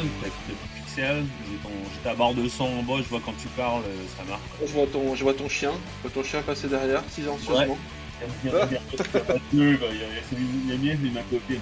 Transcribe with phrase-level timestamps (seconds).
[0.00, 3.82] plus de pixels, j'ai ta barre de son en bas, je vois quand tu parles,
[3.86, 4.40] euh, ça marche.
[4.64, 5.72] Je vois ton, je vois ton chien,
[6.02, 7.76] je vois ton chien passer derrière, silencieusement.
[8.44, 9.88] Il y a bien, il y a pas deux, quoi.
[9.92, 10.36] Il y a- c'est
[10.72, 11.60] la mienne, c'est ma copine.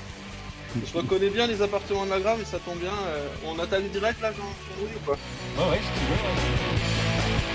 [0.87, 2.93] Je reconnais bien les appartements de la Grave et ça tombe bien.
[3.09, 6.13] euh, on attaque direct là, Jean Jean-Louis ou pas Ouais, ouais, si tu veux.
[6.13, 7.53] ouais.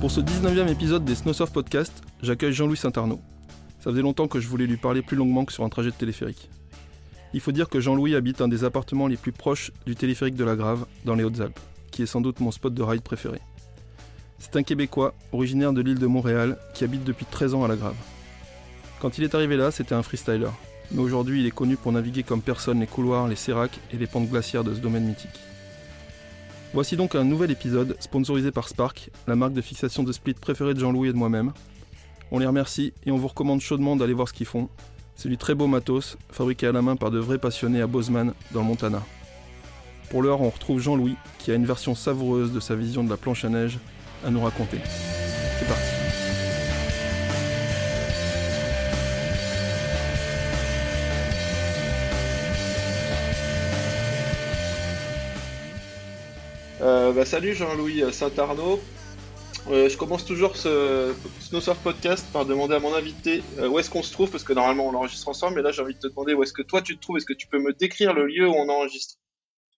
[0.00, 3.20] Pour ce 19e épisode des Snowsoft Podcast, j'accueille Jean-Louis Saint-Arnaud.
[3.80, 5.96] Ça faisait longtemps que je voulais lui parler plus longuement que sur un trajet de
[5.96, 6.48] téléphérique.
[7.34, 10.44] Il faut dire que Jean-Louis habite un des appartements les plus proches du téléphérique de
[10.44, 11.60] la Grave, dans les Hautes-Alpes,
[11.90, 13.40] qui est sans doute mon spot de ride préféré.
[14.38, 17.76] C'est un Québécois, originaire de l'île de Montréal, qui habite depuis 13 ans à la
[17.76, 17.96] Grave.
[19.00, 20.50] Quand il est arrivé là, c'était un freestyler.
[20.90, 24.06] Mais aujourd'hui, il est connu pour naviguer comme personne les couloirs, les séracs et les
[24.06, 25.40] pentes glaciaires de ce domaine mythique.
[26.72, 30.74] Voici donc un nouvel épisode sponsorisé par Spark, la marque de fixation de split préférée
[30.74, 31.52] de Jean-Louis et de moi-même.
[32.30, 34.68] On les remercie et on vous recommande chaudement d'aller voir ce qu'ils font.
[35.16, 38.34] C'est du très beau matos, fabriqué à la main par de vrais passionnés à Bozeman,
[38.52, 39.02] dans le Montana.
[40.10, 43.16] Pour l'heure, on retrouve Jean-Louis, qui a une version savoureuse de sa vision de la
[43.16, 43.78] planche à neige
[44.26, 44.78] à nous raconter.
[45.58, 45.82] C'est parti.
[56.80, 58.80] Euh, bah, salut Jean-Louis Saint-Arnaud.
[59.70, 63.90] Euh, je commence toujours ce Snowsurf podcast par demander à mon invité euh, où est-ce
[63.90, 66.06] qu'on se trouve, parce que normalement on l'enregistre ensemble, mais là j'ai envie de te
[66.06, 68.26] demander où est-ce que toi tu te trouves, est-ce que tu peux me décrire le
[68.26, 69.16] lieu où on enregistre?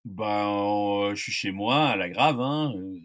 [0.05, 2.97] Ben, euh, je suis chez moi, à la Grave, hein, euh,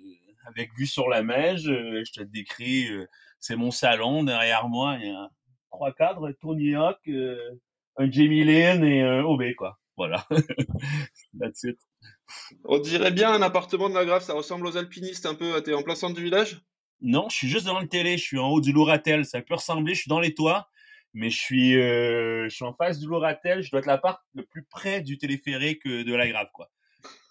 [0.45, 2.87] avec vue sur la euh, je te décris,
[3.39, 4.23] c'est mon salon.
[4.23, 5.29] Derrière moi, il y a
[5.71, 7.09] trois cadres, Tony Hawk,
[7.97, 9.77] un Jamie Lynn et un OB, quoi.
[9.97, 10.25] Voilà.
[11.39, 11.77] That's it.
[12.63, 15.73] On dirait bien un appartement de la Grave, ça ressemble aux alpinistes un peu, t'es
[15.73, 16.61] en plein centre du village?
[17.01, 19.25] Non, je suis juste devant le télé, je suis en haut du Louratel.
[19.25, 20.69] Ça peut ressembler, je suis dans les toits,
[21.13, 23.61] mais je suis, euh, je suis en face du Louratel.
[23.61, 26.69] Je dois être l'appart le plus près du téléphérique euh, de la Grave, quoi.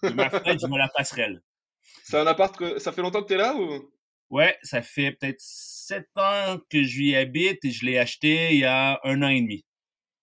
[0.03, 1.41] De ma fenêtre, je vois la passerelle.
[2.03, 3.91] C'est un appart que ça fait longtemps que t'es là ou?
[4.29, 8.59] Ouais, ça fait peut-être sept ans que je y habite et je l'ai acheté il
[8.59, 9.65] y a un an et demi.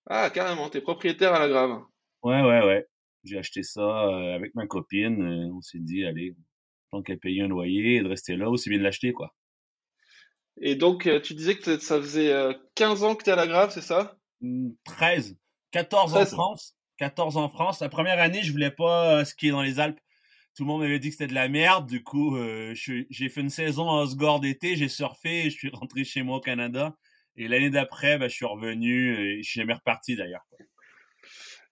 [0.08, 1.82] Ah carrément, t'es propriétaire à la Grave.
[2.22, 2.86] Ouais, ouais, ouais.
[3.24, 5.50] J'ai acheté ça euh, avec ma copine.
[5.54, 6.34] on s'est dit, allez,
[6.92, 9.34] tant qu'à payer un loyer et de rester là, aussi bien de l'acheter, quoi.
[10.60, 13.46] Et donc euh, tu disais que ça faisait euh, 15 ans que t'es à la
[13.46, 14.16] Grave, c'est ça?
[14.42, 15.36] Hmm, 13,
[15.72, 16.30] 14 en 13.
[16.30, 16.76] France.
[16.98, 17.80] 14 en France.
[17.80, 19.98] La première année, je voulais pas euh, skier dans les Alpes.
[20.54, 21.88] Tout le monde m'avait dit que c'était de la merde.
[21.88, 26.04] Du coup, euh, j'ai fait une saison à Osgore d'été, j'ai surfé, je suis rentré
[26.04, 26.94] chez moi au Canada.
[27.36, 30.44] Et l'année d'après, ben, je suis revenu et je suis jamais reparti d'ailleurs.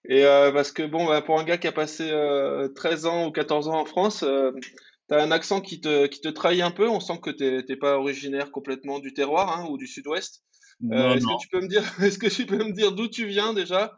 [0.09, 3.27] Et euh, parce que bon, bah, pour un gars qui a passé euh, 13 ans
[3.27, 4.53] ou 14 ans en France, euh,
[5.11, 6.89] t'as un accent qui te, qui te trahit un peu.
[6.89, 10.43] On sent que t'es t'es pas originaire complètement du terroir hein, ou du sud-ouest.
[10.93, 13.27] Euh, est-ce que tu peux me dire, est-ce que tu peux me dire d'où tu
[13.27, 13.93] viens déjà?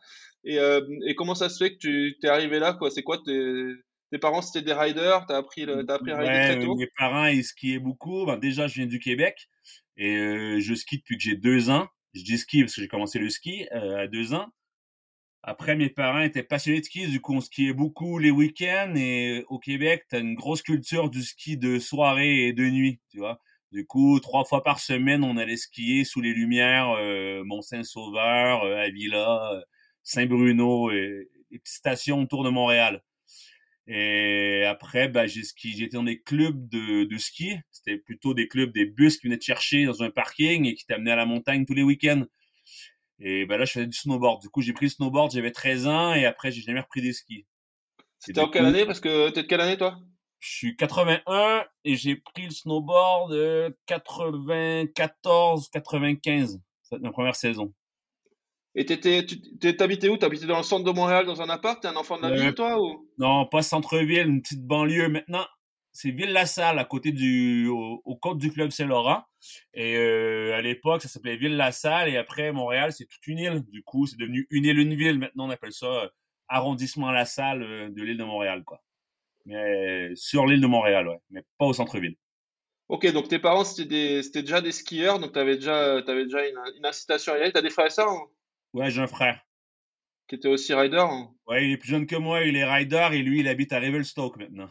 [0.45, 2.91] Et, euh, et comment ça se fait que tu t'es arrivé là quoi?
[2.91, 3.63] C'est quoi tes,
[4.11, 5.25] tes parents c'était des riders?
[5.29, 6.75] T'as appris le, t'as appris à rider Ouais, très tôt?
[6.75, 8.27] mes parents, ils skiaient beaucoup.
[8.27, 9.49] Ben, déjà, je viens du Québec
[9.97, 11.87] et euh, je skie depuis que j'ai deux ans.
[12.15, 14.49] Je dis ski parce que j'ai commencé le ski à deux ans.
[15.45, 19.45] Après, mes parents étaient passionnés de ski, du coup, on skiait beaucoup les week-ends et
[19.49, 23.41] au Québec, t'as une grosse culture du ski de soirée et de nuit, tu vois.
[23.73, 28.77] Du coup, trois fois par semaine, on allait skier sous les lumières, euh, Mont-Saint-Sauveur, euh,
[28.77, 29.61] Avila, euh,
[30.05, 33.03] Saint-Bruno et les petites stations autour de Montréal.
[33.89, 37.57] Et après, bah, j'ai j'étais dans des clubs de, de ski.
[37.71, 40.87] C'était plutôt des clubs, des bus qui venaient te chercher dans un parking et qui
[40.87, 42.25] t'amenaient à la montagne tous les week-ends.
[43.25, 44.43] Et bah là, je faisais du snowboard.
[44.43, 47.13] Du coup, j'ai pris le snowboard, j'avais 13 ans et après, j'ai jamais repris des
[47.13, 47.47] skis.
[48.19, 48.85] C'était en quelle année?
[48.85, 49.97] Parce que t'es de quelle année toi?
[50.41, 56.61] Je suis 81 et j'ai pris le snowboard euh, 94, 95.
[56.83, 57.73] C'est ma première saison.
[58.75, 59.25] Et t'étais,
[59.77, 60.17] t'habitais où?
[60.17, 61.81] T'habitais dans le centre de Montréal dans un appart?
[61.81, 62.39] T'es un enfant de la Ouais.
[62.41, 63.09] ville toi ou?
[63.19, 65.09] Non, pas centre-ville, une petite banlieue.
[65.09, 65.47] Maintenant,
[65.93, 69.23] c'est Ville-la-Salle, à côté du, au, au côte du fleuve Saint-Laurent.
[69.75, 72.09] Et euh, à l'époque, ça s'appelait Ville-la-Salle.
[72.09, 73.63] Et après, Montréal, c'est toute une île.
[73.71, 75.19] Du coup, c'est devenu une île, une ville.
[75.19, 76.09] Maintenant, on appelle ça euh,
[76.49, 78.83] arrondissement La Salle euh, de l'île de Montréal, quoi.
[79.45, 81.19] Mais sur l'île de Montréal, ouais.
[81.31, 82.17] Mais pas au centre-ville.
[82.89, 86.47] Ok, donc tes parents c'était des, c'était déjà des skieurs, donc t'avais déjà, t'avais déjà
[86.47, 87.53] une, une incitation à y aller.
[87.53, 88.27] T'as des frères et sœurs hein,
[88.75, 89.41] Ouais, j'ai un frère.
[90.29, 91.33] qui étaient aussi riders hein?
[91.47, 93.81] Ouais, il est plus jeune que moi, il est rider et lui, il habite à
[93.81, 94.71] Revelstoke maintenant.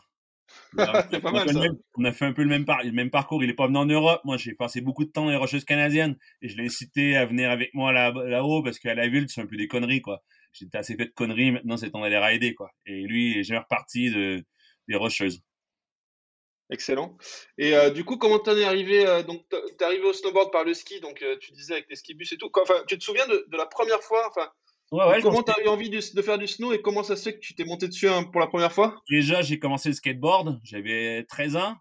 [0.77, 1.59] C'est pas on, a fait le ça.
[1.59, 3.43] même- on a fait un peu le même, par- le même parcours.
[3.43, 4.21] Il est pas venu en Europe.
[4.23, 7.25] Moi, j'ai passé beaucoup de temps dans les Rocheuses canadiennes et je l'ai incité à
[7.25, 10.23] venir avec moi là- là-haut parce qu'à la ville, c'est un peu des conneries, quoi.
[10.53, 11.51] J'étais assez fait de conneries.
[11.51, 12.71] Maintenant, c'est temps d'aller rider, quoi.
[12.85, 14.43] Et lui, il est jamais reparti de,
[14.87, 15.41] des Rocheuses.
[16.71, 17.17] Excellent.
[17.57, 20.63] Et euh, du coup, comment t'en es arrivé euh, Donc, t'es arrivé au snowboard par
[20.63, 22.49] le ski, donc euh, tu disais avec les skibus et tout.
[22.61, 24.49] Enfin, tu te souviens de, la première fois Enfin,
[24.91, 27.35] ouais, ouais, comment t'as eu envie de, faire du snow et comment ça se fait
[27.35, 29.01] que tu t'es monté dessus hein, pour la première fois?
[29.09, 30.59] Déjà, j'ai commencé le skateboard.
[30.63, 31.75] J'avais 13 ans.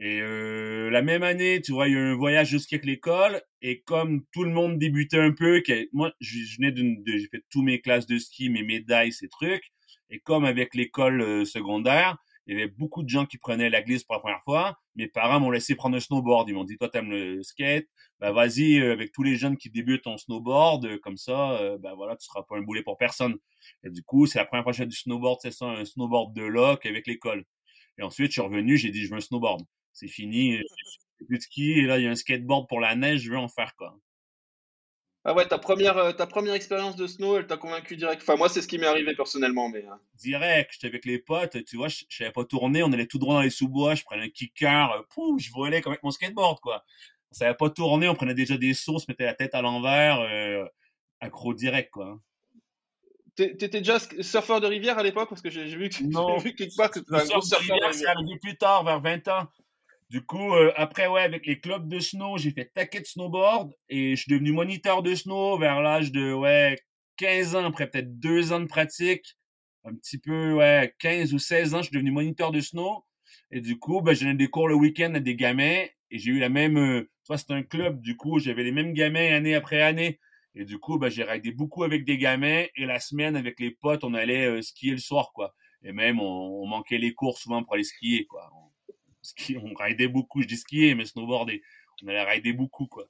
[0.00, 2.86] Et la même année, tu vois, il y a eu un voyage de ski avec
[2.86, 3.42] l'école.
[3.62, 5.60] Et comme tout le monde débutait un peu,
[5.92, 9.72] moi, je, venais d'une, j'ai fait tous mes classes de ski, mes médailles, ces trucs.
[10.10, 12.16] Et comme avec l'école secondaire,
[12.46, 14.78] il y avait beaucoup de gens qui prenaient la glisse pour la première fois.
[14.98, 16.48] Mes parents m'ont laissé prendre un snowboard.
[16.48, 17.86] Ils m'ont dit, toi, t'aimes le skate,
[18.20, 21.78] bah vas-y euh, avec tous les jeunes qui débutent en snowboard, euh, comme ça, euh,
[21.78, 23.36] bah voilà, tu seras pas un boulet pour personne.
[23.84, 26.34] Et du coup, c'est la première fois que j'ai du snowboard, c'est ça, un snowboard
[26.34, 27.44] de lock avec l'école.
[27.98, 29.62] Et ensuite, je suis revenu, j'ai dit, je veux un snowboard.
[29.92, 30.58] C'est fini,
[31.26, 33.38] plus de ski, et là, il y a un skateboard pour la neige, je veux
[33.38, 33.96] en faire quoi.
[35.28, 38.22] Ah ouais, ta première, euh, ta première expérience de snow, elle t'a convaincu direct.
[38.22, 39.84] Enfin, moi, c'est ce qui m'est arrivé personnellement, mais.
[39.84, 39.94] Euh.
[40.14, 43.34] Direct, j'étais avec les potes, tu vois, je savais pas tourner, on allait tout droit
[43.34, 46.60] dans les sous-bois, je prenais un kicker, euh, pouf, je volais comme avec mon skateboard,
[46.60, 46.82] quoi.
[47.30, 49.60] On savait pas tourner, on prenait déjà des sauts, on se mettait la tête à
[49.60, 50.26] l'envers,
[51.20, 52.18] accro direct, quoi.
[53.34, 55.28] T'étais déjà surfeur de rivière à l'époque?
[55.28, 55.90] Parce que j'ai vu,
[56.42, 57.94] vu quelque part que tu un gros surfeur de rivière.
[57.94, 59.46] C'est arrivé plus tard, vers 20 ans.
[60.10, 63.74] Du coup, euh, après, ouais, avec les clubs de snow, j'ai fait taquet de snowboard
[63.90, 66.78] et je suis devenu moniteur de snow vers l'âge de, ouais,
[67.18, 69.36] 15 ans, après peut-être deux ans de pratique.
[69.84, 73.04] Un petit peu, ouais, 15 ou 16 ans, je suis devenu moniteur de snow.
[73.50, 76.38] Et du coup, ben, j'ai des cours le week-end à des gamins et j'ai eu
[76.38, 79.54] la même, euh, tu vois, c'est un club, du coup, j'avais les mêmes gamins année
[79.54, 80.20] après année.
[80.54, 83.72] Et du coup, ben, j'ai raidé beaucoup avec des gamins et la semaine, avec les
[83.72, 85.54] potes, on allait euh, skier le soir, quoi.
[85.82, 88.50] Et même, on, on, manquait les cours souvent pour aller skier, quoi
[89.62, 91.62] on raidait beaucoup, je dis skier, mais snowboarder.
[92.02, 93.08] On allait rider beaucoup, quoi.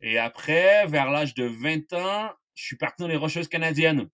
[0.00, 4.08] Et après, vers l'âge de 20 ans, je suis parti dans les Rocheuses canadiennes.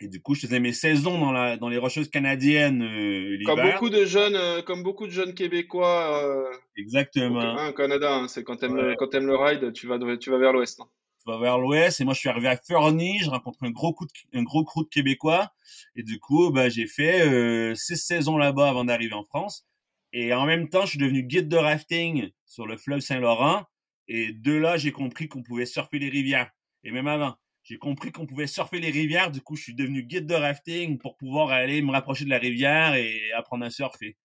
[0.00, 3.62] Et du coup, je faisais mes saisons dans, la, dans les Rocheuses canadiennes euh, Comme
[3.62, 6.22] beaucoup de jeunes, euh, comme beaucoup de jeunes Québécois.
[6.24, 7.68] Euh, Exactement.
[7.68, 10.38] Au, Canada, hein, c'est quand t'aimes le, quand aimes le ride, tu vas, tu vas
[10.38, 10.80] vers l'ouest.
[10.80, 10.86] Hein.
[11.24, 12.00] Tu vas vers l'ouest.
[12.00, 14.62] Et moi, je suis arrivé à Fernie, je rencontre un gros coup de, un gros
[14.62, 15.50] crew de Québécois.
[15.96, 19.66] Et du coup, bah, j'ai fait six saisons là-bas avant d'arriver en France.
[20.12, 23.64] Et en même temps, je suis devenu guide de rafting sur le fleuve Saint-Laurent.
[24.08, 26.50] Et de là, j'ai compris qu'on pouvait surfer les rivières.
[26.82, 29.30] Et même avant, j'ai compris qu'on pouvait surfer les rivières.
[29.30, 32.38] Du coup, je suis devenu guide de rafting pour pouvoir aller me rapprocher de la
[32.38, 34.16] rivière et apprendre à surfer.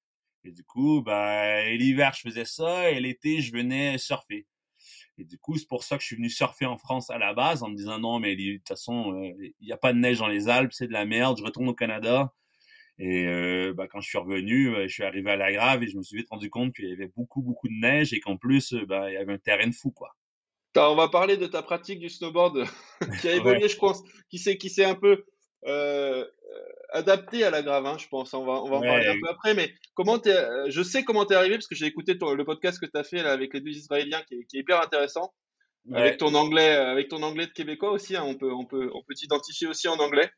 [0.46, 4.46] Et du coup, bah, l'hiver, je faisais ça et l'été, je venais surfer.
[5.18, 7.34] Et du coup, c'est pour ça que je suis venu surfer en France à la
[7.34, 10.00] base en me disant non, mais de toute façon, euh, il n'y a pas de
[10.00, 11.38] neige dans les Alpes, c'est de la merde.
[11.38, 12.34] Je retourne au Canada.
[13.00, 15.88] Et euh, bah, quand je suis revenu, euh, je suis arrivé à la grave et
[15.88, 18.38] je me suis vite rendu compte qu'il y avait beaucoup, beaucoup de neige et qu'en
[18.38, 20.12] plus, euh, bah, il y avait un terrain de fou, quoi.
[20.76, 22.66] on va parler de ta pratique du snowboard
[23.22, 25.26] qui a évolué, je pense, qui s'est, qui s'est un peu
[25.66, 26.26] euh,
[26.92, 28.34] adapté à la grave, hein, je pense.
[28.36, 29.56] On va, on va en parler un peu après.
[29.56, 30.36] Mais comment t'es,
[30.70, 33.24] je sais comment t'es arrivé parce que j'ai écouté le podcast que tu as fait
[33.24, 35.34] là, avec les deux Israéliens qui est, qui est hyper intéressant.
[35.92, 38.90] Avec ton anglais, euh, avec ton anglais de québécois aussi, hein, on peut, on peut,
[38.94, 40.30] on peut t'identifier aussi en anglais.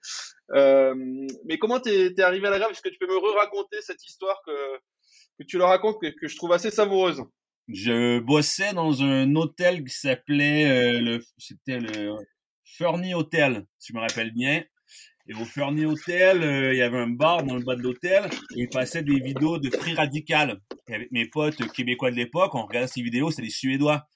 [0.56, 0.96] Euh,
[1.46, 4.04] mais comment t'es, es arrivé à la grave Est-ce que tu peux me re-raconter cette
[4.04, 4.52] histoire que,
[5.40, 7.22] que tu leur racontes, que, que je trouve assez savoureuse?
[7.68, 12.16] Je bossais dans un hôtel qui s'appelait euh, le, c'était le
[12.64, 14.64] Fernie Hotel, si je me rappelle bien.
[15.28, 18.26] Et au Fernie Hotel, euh, il y avait un bar dans le bas de l'hôtel
[18.56, 20.60] et il passait des vidéos de Free Radical.
[20.88, 24.08] Et avec mes potes québécois de l'époque, on regardait ces vidéos, c'est des Suédois.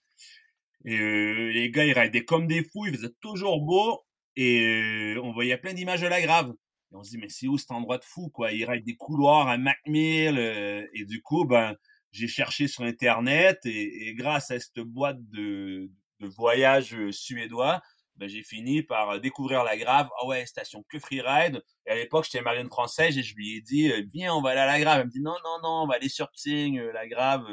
[0.86, 4.02] Et euh, les gars, ils ridaient comme des fous, ils faisaient toujours beau.
[4.36, 6.54] Et euh, on voyait plein d'images de la grave.
[6.92, 8.52] Et on se dit, mais c'est où cet endroit de fou, quoi?
[8.52, 10.38] Ils raident des couloirs à Macmill.
[10.40, 11.76] Euh, et du coup, ben,
[12.12, 17.82] j'ai cherché sur Internet et, grâce à cette boîte de, de voyage suédois,
[18.16, 20.10] ben, j'ai fini par découvrir la Grave.
[20.22, 21.62] Ah ouais, station que freeride.
[21.86, 24.62] Et à l'époque, j'étais marine française et je lui ai dit, viens, on va aller
[24.62, 25.02] à la Grave.
[25.02, 27.46] Elle me dit, non, non, non, on va aller sur Psing, la Grave.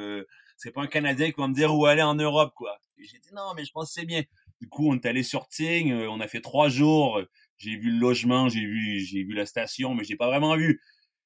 [0.56, 2.78] c'est pas un Canadien qui va me dire où aller en Europe, quoi.
[2.98, 4.22] J'ai dit non, mais je pense que c'est bien.
[4.60, 7.20] Du coup, on est allé sur Ting, euh, on a fait trois jours.
[7.58, 10.80] J'ai vu le logement, j'ai vu, j'ai vu la station, mais j'ai pas vraiment vu.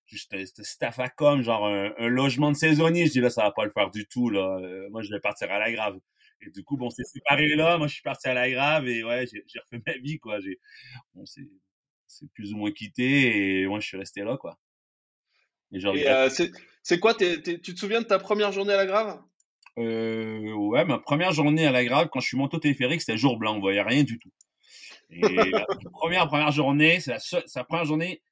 [0.07, 3.07] C'était staff à com, genre un, logement de saisonnier.
[3.07, 4.59] Je dis là, ça va pas le faire du tout là.
[4.59, 6.01] Euh, moi, je vais partir à la grave.
[6.41, 7.79] Et du coup, bon, c'est séparé là.
[7.79, 10.41] Moi, je suis parti à la grave et ouais, j'ai refait ma vie quoi.
[10.41, 10.59] J'ai,
[11.15, 11.47] bon, c'est
[12.35, 14.59] plus ou moins quitté et moi, je suis resté là quoi.
[15.73, 16.29] Et, et euh,
[16.83, 19.23] c'est quoi Tu te souviens de ta première journée à la grave?
[19.79, 23.19] Euh, ouais, ma première journée à la grave, quand je suis monté au téléphérique, c'était
[23.19, 24.31] jour blanc, on voyait rien du tout.
[25.11, 25.21] Et
[25.53, 27.17] la première, première journée, c'est
[27.55, 28.23] la, première journée,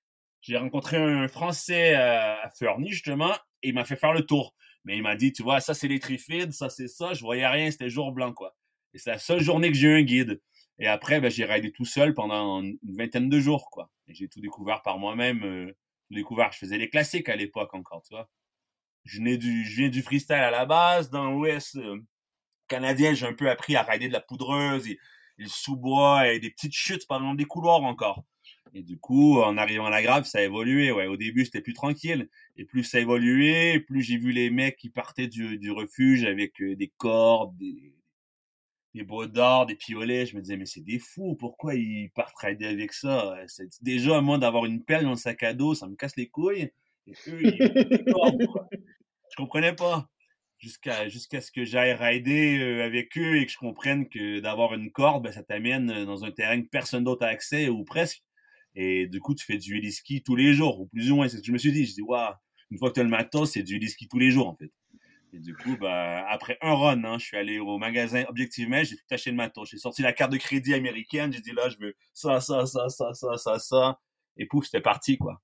[0.41, 2.51] j'ai rencontré un Français à, à
[2.87, 4.55] justement, et il m'a fait faire le tour.
[4.85, 7.47] Mais il m'a dit, tu vois, ça c'est les trifides, ça c'est ça, je voyais
[7.47, 8.55] rien, c'était jour blanc, quoi.
[8.95, 10.41] Et c'est la seule journée que j'ai eu un guide.
[10.79, 13.91] Et après, ben, j'ai raidé tout seul pendant une vingtaine de jours, quoi.
[14.07, 15.77] Et j'ai tout découvert par moi-même, euh,
[16.09, 16.53] tout découvert.
[16.53, 18.29] Je faisais les classiques à l'époque encore, tu vois.
[19.05, 21.11] Je, viens du freestyle à la base.
[21.11, 21.99] Dans l'Ouest euh,
[22.69, 24.99] canadien, j'ai un peu appris à rider de la poudreuse et,
[25.39, 28.25] le sous-bois et des petites chutes pendant des couloirs encore.
[28.75, 30.93] Et du coup, en arrivant à la grave, ça a évolué.
[30.93, 32.29] Ouais, au début, c'était plus tranquille.
[32.57, 36.61] Et plus ça a évolué, plus j'ai vu les mecs qui partaient du, refuge avec
[36.61, 37.95] euh, des cordes, des,
[38.95, 40.27] des d'or, des piolets.
[40.27, 41.37] Je me disais, mais c'est des fous.
[41.37, 43.37] Pourquoi ils partent rider avec ça?
[43.47, 46.17] C'est déjà, à moins d'avoir une pelle dans le sac à dos, ça me casse
[46.17, 46.71] les couilles.
[47.09, 47.15] Et
[49.31, 50.09] je comprenais pas
[50.59, 54.75] jusqu'à jusqu'à ce que j'aille rider euh, avec eux et que je comprenne que d'avoir
[54.75, 57.85] une corde, ben, ça t'amène euh, dans un terrain que personne d'autre a accès ou
[57.85, 58.23] presque.
[58.75, 61.29] Et du coup, tu fais du heli-ski tous les jours, ou plus ou moins.
[61.29, 61.85] C'est ce que je me suis dit.
[61.87, 62.35] Je dis, waouh,
[62.71, 64.71] une fois que tu as le matos, c'est du heli-ski tous les jours, en fait.
[65.33, 68.97] Et du coup, bah, après un run, hein, je suis allé au magasin Objectivement, j'ai
[68.97, 69.69] tout acheté le matos.
[69.71, 72.89] J'ai sorti la carte de crédit américaine, j'ai dit là, je veux ça, ça, ça,
[72.89, 74.01] ça, ça, ça, ça.
[74.37, 75.43] Et pouf, c'était parti, quoi.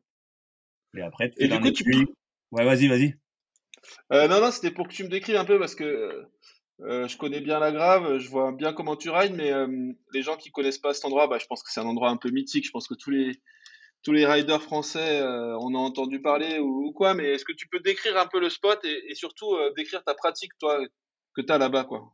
[0.96, 2.06] Et après, tu fais dans les
[2.52, 3.14] Ouais, vas-y, vas-y.
[4.12, 6.26] Euh, non, non, c'était pour que tu me décrives un peu parce que
[6.80, 9.66] euh, je connais bien la Grave, je vois bien comment tu rides, mais euh,
[10.12, 12.16] les gens qui connaissent pas cet endroit, bah, je pense que c'est un endroit un
[12.16, 12.66] peu mythique.
[12.66, 13.32] Je pense que tous les
[14.02, 17.14] tous les riders français en ont entendu parler ou, quoi.
[17.14, 20.14] Mais est-ce que tu peux décrire un peu le spot et, et surtout décrire ta
[20.14, 20.78] pratique, toi,
[21.34, 22.12] que tu as là-bas, quoi?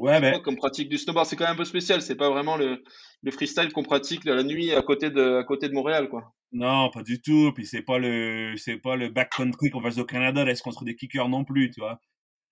[0.00, 0.40] Ouais, ben.
[0.40, 2.00] Comme pratique du snowboard, c'est quand même un peu spécial.
[2.00, 2.82] C'est pas vraiment le,
[3.22, 6.32] le freestyle qu'on pratique la nuit à côté de à côté de Montréal, quoi.
[6.52, 7.52] Non, pas du tout.
[7.54, 10.96] Puis c'est pas le c'est pas le backcountry qu'on fait au Canada, là, contre des
[10.96, 12.00] kickers non plus, tu vois.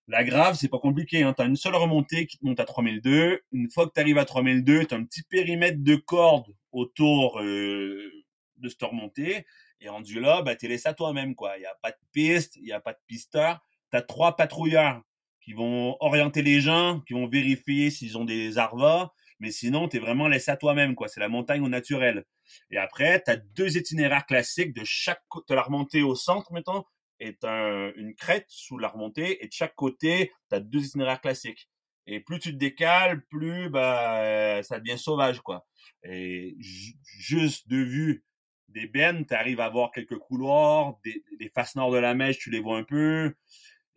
[0.09, 1.23] La grave, c'est pas compliqué.
[1.23, 1.33] Hein.
[1.35, 3.40] Tu as une seule remontée qui te monte à 3002.
[3.52, 7.40] Une fois que tu arrives à 3002, tu as un petit périmètre de corde autour
[7.40, 8.11] euh,
[8.59, 9.47] de cette remontée.
[9.81, 11.35] Et rendu là, bah, tu laissé à toi-même.
[11.35, 11.57] quoi.
[11.57, 13.61] Il n'y a pas de piste, il n'y a pas de pisteur.
[13.90, 15.02] Tu as trois patrouilleurs
[15.49, 19.12] qui vont orienter les gens, qui vont vérifier s'ils ont des arvas.
[19.40, 20.95] Mais sinon, tu es vraiment laissé à toi-même.
[20.95, 21.09] quoi.
[21.09, 22.26] C'est la montagne au naturel.
[22.71, 26.85] Et après, tu as deux itinéraires classiques de chaque de la remontée au centre, mettons,
[27.19, 29.43] est un, une crête sous la remontée.
[29.43, 31.71] Et de chaque côté, tu as deux itinéraires classiques.
[32.07, 35.40] Et plus tu te décales, plus bah, ça devient sauvage.
[35.40, 35.67] quoi.
[36.02, 38.23] Et juste de vue
[38.69, 42.38] des bennes, tu arrives à voir quelques couloirs, des, des faces nord de la mèche,
[42.38, 43.35] tu les vois un peu.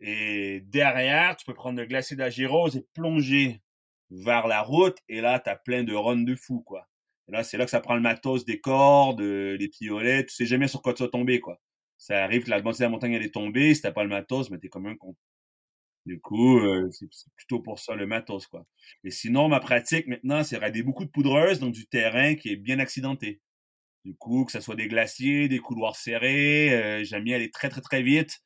[0.02, 3.62] Et derrière, tu peux prendre le glacier de la Gyrose et plonger
[4.10, 4.98] vers la route.
[5.08, 6.88] Et là, tu as plein de runs de fou, quoi.
[7.28, 10.26] Là, c'est là que ça prend le matos des cordes, euh, les piolets.
[10.26, 11.60] Tu sais jamais sur quoi tu vas tomber, quoi.
[11.98, 13.74] Ça arrive que la moitié de la montagne, elle est tombée.
[13.74, 15.14] Si t'as pas le matos, mais t'es comme un con.
[16.04, 18.66] Du coup, euh, c'est plutôt pour ça le matos, quoi.
[19.04, 22.56] Et sinon, ma pratique maintenant, c'est rider beaucoup de poudreuse dans du terrain qui est
[22.56, 23.40] bien accidenté.
[24.04, 27.68] Du coup, que ce soit des glaciers, des couloirs serrés, euh, j'aime bien aller très
[27.68, 28.42] très très vite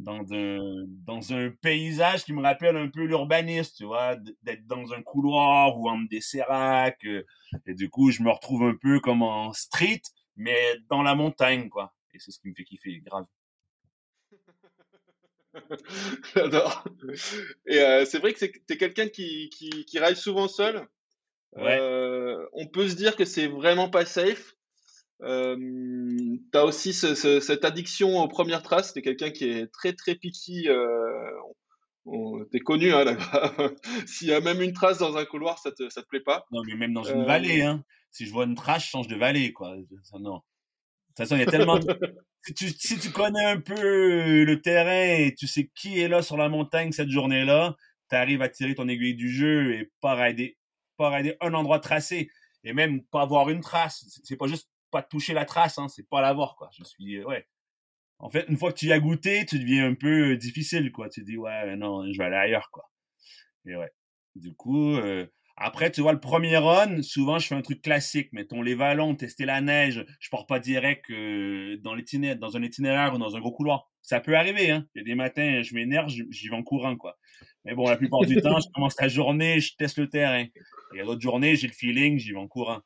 [0.00, 4.92] dans un dans un paysage qui me rappelle un peu l'urbanisme, tu vois, d'être dans
[4.92, 7.04] un couloir ou en des séracs.
[7.04, 7.24] Euh,
[7.66, 10.02] et du coup, je me retrouve un peu comme en street,
[10.36, 11.94] mais dans la montagne, quoi.
[12.14, 13.26] Et c'est ce qui me fait kiffer, grave.
[16.34, 16.84] J'adore.
[17.66, 20.86] Et euh, c'est vrai que t'es quelqu'un qui, qui, qui ride souvent seul.
[21.56, 21.78] Ouais.
[21.80, 24.54] Euh, on peut se dire que c'est vraiment pas safe.
[25.22, 28.92] Euh, tu as aussi ce, ce, cette addiction aux premières traces.
[28.92, 30.68] Tu quelqu'un qui est très très picky.
[30.68, 31.30] Euh,
[32.50, 33.16] T'es connu, hein, là
[34.06, 36.46] S'il y a même une trace dans un couloir, ça te, ça te plaît pas
[36.50, 37.24] Non, mais même dans une euh...
[37.24, 37.62] vallée.
[37.62, 37.84] Hein.
[38.10, 39.52] Si je vois une trace, je change de vallée.
[39.52, 39.76] Quoi.
[40.02, 40.36] Ça, non.
[40.36, 41.78] De toute façon, il y a tellement.
[42.42, 46.22] si, tu, si tu connais un peu le terrain et tu sais qui est là
[46.22, 47.76] sur la montagne cette journée-là,
[48.08, 50.56] tu arrives à tirer ton aiguille du jeu et pas rider,
[50.96, 52.30] pas rider un endroit tracé.
[52.64, 54.04] Et même pas avoir une trace.
[54.24, 56.70] C'est pas juste pas toucher la trace, hein, c'est pas l'avoir, quoi.
[56.76, 57.46] Je suis, euh, ouais.
[58.18, 60.92] En fait, une fois que tu y as goûté, tu deviens un peu euh, difficile,
[60.92, 61.08] quoi.
[61.08, 62.84] Tu te dis, ouais, non, je vais aller ailleurs, quoi.
[63.66, 63.90] Et ouais.
[64.36, 68.30] Du coup, euh, après, tu vois, le premier run, souvent, je fais un truc classique.
[68.32, 70.04] Mettons les vallons, tester la neige.
[70.18, 71.94] Je pars pas direct euh, dans,
[72.36, 73.90] dans un itinéraire ou dans un gros couloir.
[74.02, 74.86] Ça peut arriver, hein.
[74.94, 77.18] Il y a des matins, je m'énerve, j'y vais en courant, quoi.
[77.66, 80.40] Mais bon, la plupart du temps, je commence la journée, je teste le terrain.
[80.40, 80.52] Et
[80.94, 82.80] il y a d'autres journées, j'ai le feeling, j'y vais en courant.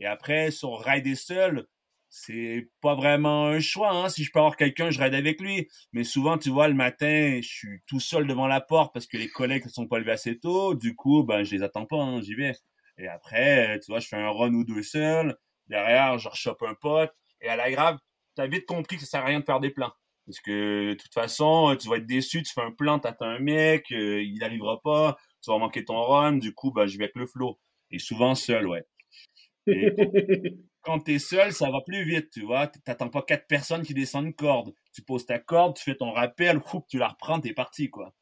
[0.00, 1.66] Et après, sur rider seul,
[2.08, 3.90] c'est pas vraiment un choix.
[3.92, 4.08] Hein.
[4.08, 5.68] Si je peux avoir quelqu'un, je ride avec lui.
[5.92, 9.16] Mais souvent, tu vois, le matin, je suis tout seul devant la porte parce que
[9.16, 10.74] les collègues ne sont pas levés assez tôt.
[10.74, 12.54] Du coup, ben, je les attends pas, hein, j'y vais.
[12.98, 15.36] Et après, tu vois, je fais un run ou deux seul.
[15.68, 17.12] Derrière, je rechoppe un pote.
[17.40, 17.98] Et à la grave,
[18.36, 19.92] tu vite compris que ça sert à rien de faire des plans.
[20.26, 23.38] Parce que, de toute façon, tu vas être déçu, tu fais un plan, t'attends un
[23.38, 27.04] mec, euh, il n'arrivera pas, tu vas manquer ton run, du coup, ben, je vais
[27.04, 27.58] avec le flow.
[27.90, 28.84] Et souvent seul, ouais.
[29.68, 32.66] Et quand tu es seul, ça va plus vite, tu vois.
[32.66, 34.72] Tu n'attends pas quatre personnes qui descendent une corde.
[34.92, 38.14] Tu poses ta corde, tu fais ton rappel, tu la reprends, es parti, quoi.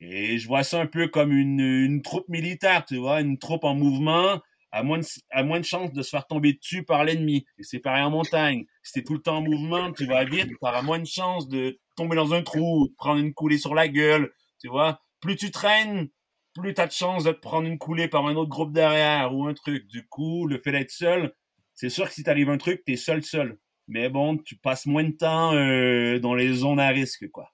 [0.00, 3.64] Et je vois ça un peu comme une, une troupe militaire, tu vois, une troupe
[3.64, 4.40] en mouvement
[4.72, 7.44] a moins de, a moins de chances de se faire tomber dessus par l'ennemi.
[7.58, 8.66] Et c'est pareil en montagne.
[8.82, 11.48] Si t'es tout le temps en mouvement, tu vas vite, tu auras moins de chances
[11.48, 15.00] de tomber dans un trou, de prendre une coulée sur la gueule, tu vois.
[15.20, 16.08] Plus tu traînes,
[16.54, 19.34] plus tu as de chances de te prendre une coulée par un autre groupe derrière
[19.34, 19.86] ou un truc.
[19.86, 21.34] Du coup, le fait d'être seul,
[21.74, 23.58] c'est sûr que si t'arrive un truc, t'es seul seul.
[23.88, 27.52] Mais bon, tu passes moins de temps euh, dans les zones à risque, quoi.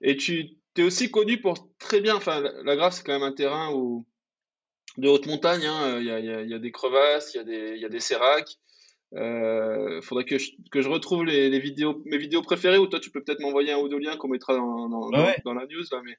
[0.00, 3.32] Et tu es aussi connu pour très bien, enfin, la Grave, c'est quand même un
[3.32, 4.06] terrain où,
[4.98, 7.88] de haute montagne, hein, il y, a, des crevasses, il y, a des, y a
[7.88, 8.56] des séracs.
[9.16, 13.00] Euh, faudrait que je, que je retrouve les, les, vidéos, mes vidéos préférées, ou toi
[13.00, 15.84] tu peux peut-être m'envoyer un ou deux liens qu'on mettra dans, dans, dans, la news.
[15.90, 16.16] Là, mais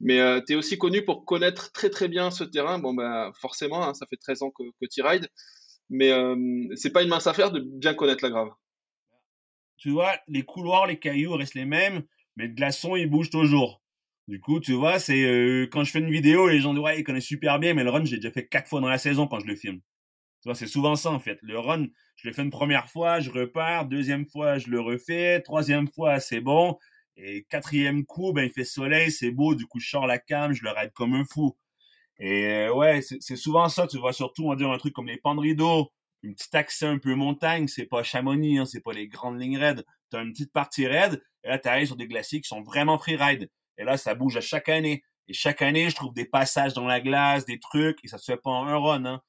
[0.00, 2.78] mais euh, tu es aussi connu pour connaître très très bien ce terrain.
[2.78, 5.28] Bon, bah, forcément, hein, ça fait 13 ans que, que tu rides,
[5.90, 6.36] mais euh,
[6.76, 8.50] c'est pas une mince affaire de bien connaître la grave.
[9.76, 12.02] Tu vois, les couloirs, les cailloux restent les mêmes,
[12.36, 13.82] mais le glaçon il bouge toujours.
[14.28, 17.00] Du coup, tu vois, c'est euh, quand je fais une vidéo, les gens disent ouais,
[17.00, 19.26] ils connaissent super bien, mais le run, j'ai déjà fait quatre fois dans la saison
[19.26, 19.80] quand je le filme.
[20.54, 21.38] C'est souvent ça en fait.
[21.42, 21.86] Le run,
[22.16, 26.20] je le fais une première fois, je repars, deuxième fois, je le refais, troisième fois,
[26.20, 26.78] c'est bon,
[27.16, 30.52] et quatrième coup, ben il fait soleil, c'est beau, du coup je sors la cam,
[30.52, 31.56] je le raide comme un fou.
[32.18, 35.06] Et euh, ouais, c'est souvent ça, tu vois, surtout on va dire un truc comme
[35.08, 38.80] les pans de rideau, une petite accès un peu montagne, c'est pas Chamonix, hein, c'est
[38.82, 39.84] pas les grandes lignes raides.
[40.10, 43.50] T'as une petite partie raide, et là t'arrives sur des glaciers qui sont vraiment freeride.
[43.78, 45.02] Et là, ça bouge à chaque année.
[45.28, 48.32] Et chaque année, je trouve des passages dans la glace, des trucs, et ça se
[48.32, 49.04] fait pas en un run.
[49.04, 49.20] Hein.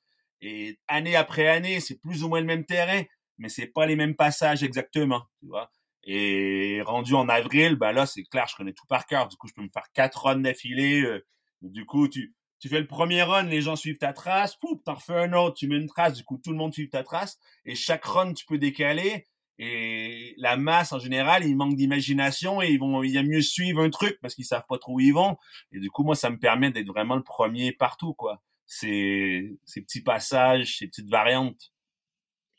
[0.41, 3.03] Et année après année, c'est plus ou moins le même terrain,
[3.37, 5.71] mais c'est pas les mêmes passages exactement, tu vois.
[6.03, 9.27] Et rendu en avril, ben là, c'est clair, je connais tout par cœur.
[9.27, 11.01] Du coup, je peux me faire quatre runs d'affilée.
[11.01, 11.25] Euh.
[11.61, 14.95] du coup, tu, tu fais le premier run, les gens suivent ta trace, pouf, t'en
[14.95, 17.37] refais un autre, tu mets une trace, du coup, tout le monde suit ta trace.
[17.65, 19.25] Et chaque run, tu peux décaler.
[19.59, 23.41] Et la masse, en général, ils manquent d'imagination et ils vont, il y a mieux
[23.41, 25.35] suivre un truc parce qu'ils savent pas trop où ils vont.
[25.71, 28.41] Et du coup, moi, ça me permet d'être vraiment le premier partout, quoi.
[28.67, 31.71] Ces, ces petits passages, ces petites variantes.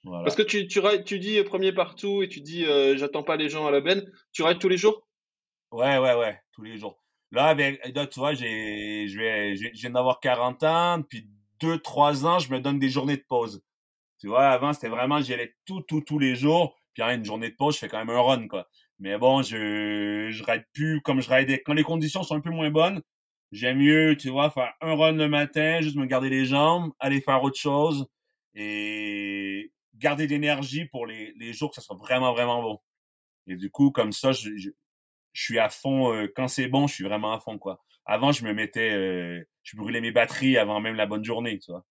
[0.05, 0.25] Voilà.
[0.25, 3.49] Parce que tu, tu, tu dis premier partout et tu dis euh, j'attends pas les
[3.49, 4.11] gens à la benne.
[4.33, 5.07] Tu rides tous les jours?
[5.71, 7.03] Ouais, ouais, ouais, tous les jours.
[7.31, 11.29] Là, là, tu vois, j'ai, je vais, je viens d'avoir 40 ans, puis
[11.61, 13.63] 2-3 ans, je me donne des journées de pause.
[14.19, 16.75] Tu vois, avant, c'était vraiment, j'y allais tout, tout, tous les jours.
[16.95, 18.67] Puis une journée de pause, je fais quand même un run, quoi.
[18.99, 21.63] Mais bon, je, je ride plus comme je raidais.
[21.65, 23.03] Quand les conditions sont un peu moins bonnes,
[23.53, 27.21] j'aime mieux, tu vois, faire un run le matin, juste me garder les jambes, aller
[27.21, 28.07] faire autre chose
[28.55, 32.81] et garder de l'énergie pour les, les jours que ça soit vraiment, vraiment bon.
[33.47, 34.71] Et du coup, comme ça, je, je,
[35.35, 36.13] suis à fond.
[36.13, 37.81] Euh, quand c'est bon, je suis vraiment à fond, quoi.
[38.07, 41.71] Avant, je me mettais, euh, je brûlais mes batteries avant même la bonne journée, tu
[41.71, 41.85] vois.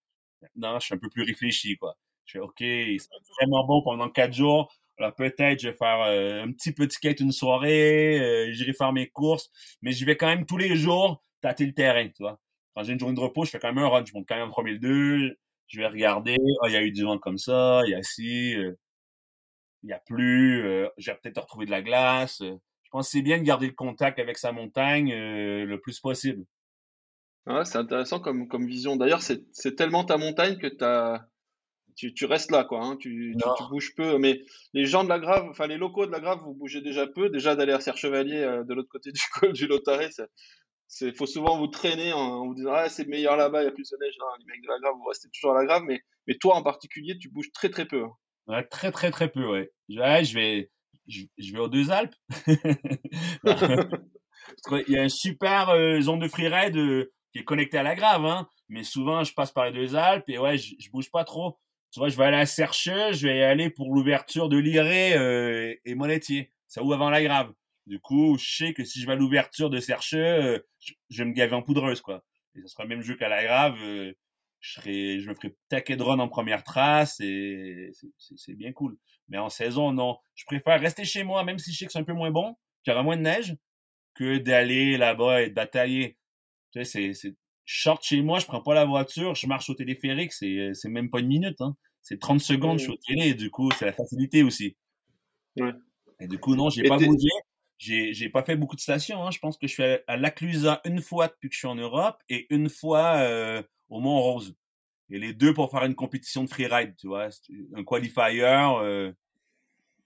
[0.56, 1.98] Maintenant, je suis un peu plus réfléchi, quoi.
[2.26, 3.00] Je fais, OK, c'est
[3.40, 4.72] vraiment bon pendant quatre jours.
[5.00, 8.92] Alors peut-être je vais faire euh, un petit petit skate une soirée, euh, j'irai faire
[8.94, 12.40] mes courses, mais je vais quand même tous les jours tâter le terrain, tu vois.
[12.76, 14.36] Quand j'ai une journée de repos, je fais quand même un run, je monte quand
[14.36, 17.82] même en 3002, je vais regarder, oh, il y a eu du vent comme ça,
[17.86, 18.74] il y a ci, euh,
[19.84, 22.42] il y a plus, euh, j'ai peut-être retrouvé de la glace.
[22.42, 26.46] je pense que c'est bien de garder le contact avec sa montagne le plus possible.
[27.48, 28.98] Ouais, c'est intéressant comme, comme vision.
[28.98, 31.28] D'ailleurs, c'est tellement ta montagne que tu as
[31.98, 32.84] tu, tu, restes là, quoi.
[32.84, 32.96] Hein.
[32.98, 34.20] Tu, tu, bouges peu.
[34.20, 34.42] Mais
[34.74, 37.30] les gens de la Grave, enfin les locaux de la Grave, vous bougez déjà peu.
[37.30, 40.10] Déjà d'aller à Serre Chevalier euh, de l'autre côté du col du Lotaré,
[40.88, 43.72] c'est faut souvent vous traîner en, vous disant ah c'est meilleur là-bas, il y a
[43.72, 44.16] plus de neige.
[44.20, 45.84] Non, les mecs de la Grave, vous restez toujours à la Grave.
[45.84, 46.02] Mais
[46.40, 48.04] toi en particulier, tu bouges très très peu.
[48.48, 48.64] Hein.
[48.70, 49.72] Très très très peu, ouais.
[49.90, 50.70] Je vais
[51.08, 52.16] je, vais aux deux Alpes.
[52.48, 52.54] il
[54.88, 58.26] y a une super euh, zone de freeride euh, qui est connectée à la Grave,
[58.26, 58.48] hein.
[58.70, 61.58] Mais souvent, je passe par les deux Alpes et ouais, je, je bouge pas trop
[61.92, 65.96] tu je vais aller à Sercheux, je vais aller pour l'ouverture de Liré euh, et
[65.96, 66.52] Molletier.
[66.68, 67.52] Ça ouvre avant la grave.
[67.88, 71.26] Du coup, je sais que si je vais à l'ouverture de Sercheux, euh, je, vais
[71.26, 72.22] me gaver en poudreuse, quoi.
[72.54, 73.78] Et ce sera le même jeu qu'à la grave.
[73.82, 74.12] Euh,
[74.60, 78.98] je, serai, je me ferai taquet de run en première trace et c'est bien cool.
[79.30, 80.18] Mais en saison, non.
[80.36, 82.56] Je préfère rester chez moi, même si je sais que c'est un peu moins bon,
[82.84, 83.56] qu'il y aura moins de neige,
[84.16, 86.18] que d'aller là-bas et de batailler.
[86.74, 89.76] Tu sais, c'est je sorte chez moi, je prends pas la voiture, je marche au
[89.76, 91.76] téléphérique, c'est, c'est même pas une minute, hein.
[92.02, 94.78] C'est 30 secondes, je suis au télé, et du coup, c'est la facilité aussi.
[95.58, 95.74] Ouais.
[96.22, 97.28] Et du coup, non, j'ai pas bougé.
[97.78, 99.32] J'ai, j'ai pas fait beaucoup de stations, hein.
[99.32, 102.22] Je pense que je suis à l'Aclusa une fois depuis que je suis en Europe
[102.28, 104.56] et une fois euh, au Mont-Rose.
[105.10, 107.30] Et les deux pour faire une compétition de freeride, tu vois,
[107.76, 108.42] un qualifier.
[108.44, 109.14] Euh,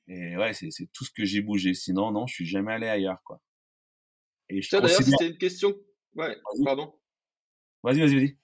[0.08, 1.74] et ouais, c'est, c'est tout ce que j'ai bougé.
[1.74, 3.42] Sinon, non, je suis jamais allé ailleurs, quoi.
[4.50, 5.74] Et je ça, d'ailleurs, c'était une question.
[6.16, 6.94] Ouais, pardon.
[7.84, 8.38] Vas-y, vas-y, vas-y.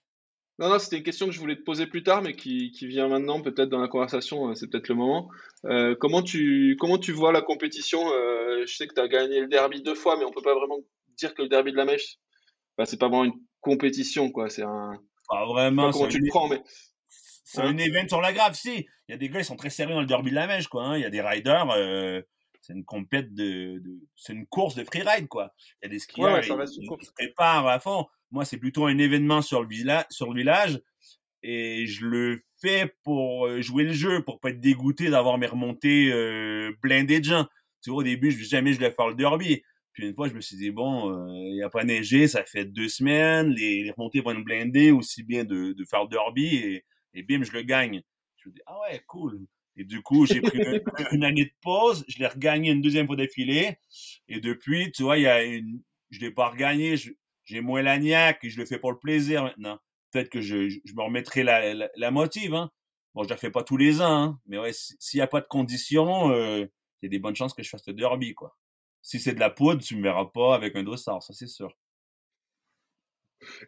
[0.60, 2.88] Non, non, c'était une question que je voulais te poser plus tard, mais qui, qui
[2.88, 5.30] vient maintenant, peut-être dans la conversation, euh, c'est peut-être le moment.
[5.66, 9.42] Euh, comment, tu, comment tu vois la compétition euh, Je sais que tu as gagné
[9.42, 10.80] le derby deux fois, mais on peut pas vraiment
[11.18, 12.18] dire que le derby de la Mèche,
[12.78, 14.50] bah, c'est pas vraiment une compétition, quoi.
[14.50, 15.92] C'est un, Pas vraiment.
[15.92, 16.62] comment tu le prends, mais.
[17.10, 18.88] C'est un événement sur la grave, si.
[19.08, 20.68] Il y a des gars, ils sont très sérieux dans le derby de la Mèche,
[20.68, 20.84] quoi.
[20.84, 20.98] Hein.
[20.98, 22.22] Il y a des riders, euh,
[22.62, 25.54] c'est une compète de, de c'est une course de freeride, quoi.
[25.82, 27.06] Il y a des skieurs, Ouais, ils course.
[27.06, 28.06] se préparent à fond.
[28.32, 30.80] Moi, c'est plutôt un événement sur le, village, sur le village.
[31.44, 35.48] Et je le fais pour euh, jouer le jeu, pour pas être dégoûté d'avoir mes
[35.48, 37.46] remontées euh, blindées de gens.
[37.84, 39.62] Tu vois, au début, je jamais je voulais faire le derby.
[39.94, 42.44] Puis une fois, je me suis dit, bon, euh, il n'y a pas neigé, ça
[42.44, 46.10] fait deux semaines, les, les remontées vont être blindées, aussi bien de, de faire le
[46.10, 48.02] derby, et, et bim, je le gagne.
[48.38, 49.40] Je me dis, ah ouais, cool.
[49.76, 50.82] Et du coup, j'ai pris une,
[51.14, 53.78] une année de pause, je l'ai regagné une deuxième fois d'affilée,
[54.28, 57.12] et depuis, tu vois, il y a une, je l'ai pas regagné, je-
[57.48, 59.80] j'ai moins la niaque, et je le fais pour le plaisir maintenant.
[60.12, 62.70] Peut-être que je, je, me remettrai la, la, la motive, hein.
[63.16, 65.28] Bon, je la fais pas tous les ans, hein, mais ouais, si- s'il n'y a
[65.28, 66.66] pas de conditions, euh,
[67.02, 68.56] il y a des bonnes chances que je fasse le derby, quoi.
[69.02, 71.72] Si c'est de la poudre, tu me verras pas avec un dossard, ça c'est sûr.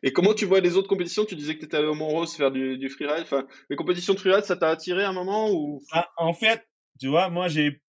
[0.03, 1.25] Et comment tu vois les autres compétitions?
[1.25, 3.23] Tu disais que tu étais allé au Mont-Rose faire du, du freeride.
[3.23, 5.81] Enfin, les compétitions de freeride, ça t'a attiré à un moment ou?
[5.91, 6.67] Ah, en fait,
[6.99, 7.81] tu vois, moi, j'ai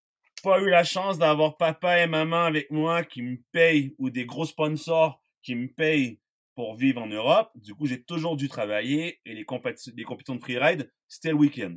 [0.43, 4.25] pas eu la chance d'avoir papa et maman avec moi qui me payent ou des
[4.25, 6.21] gros sponsors qui me payent
[6.55, 7.51] pour vivre en Europe.
[7.55, 11.37] Du coup, j'ai toujours dû travailler et les, compéti- les compétitions de freeride, c'était le
[11.37, 11.77] week-end.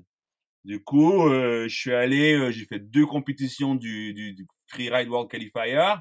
[0.66, 5.10] Du coup, euh, je suis allé, euh, j'ai fait deux compétitions du, du, du Freeride
[5.10, 5.96] World Qualifier.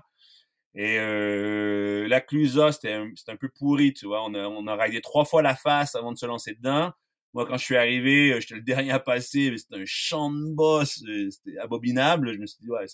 [0.75, 4.25] Et euh, la Clusa, c'était un, c'était un peu pourri, tu vois.
[4.25, 6.92] On a, on a raidé trois fois la face avant de se lancer dedans.
[7.35, 10.31] Moi, quand je suis arrivé, euh, j'étais le dernier à passer, mais c'était un champ
[10.31, 12.33] de boss, euh, c'était abominable.
[12.33, 12.87] Je me suis dit, ouais,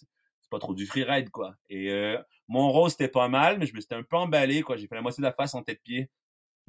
[0.48, 1.54] c'est pas trop du freeride, quoi.
[1.68, 2.16] Et euh,
[2.48, 4.76] mon rose, c'était pas mal, mais je me suis un peu emballé, quoi.
[4.76, 6.10] J'ai fait la moitié de la face en tête-pied.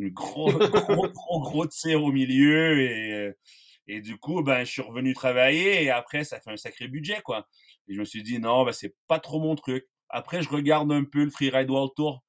[0.02, 2.82] Un gros, gros, gros, gros tir au milieu.
[2.82, 3.34] Et, euh,
[3.88, 7.22] et du coup, ben, je suis revenu travailler et après, ça fait un sacré budget,
[7.24, 7.48] quoi.
[7.88, 9.88] Et je me suis dit, non, ben, c'est pas trop mon truc.
[10.10, 12.24] Après, je regarde un peu le Freeride World Tour.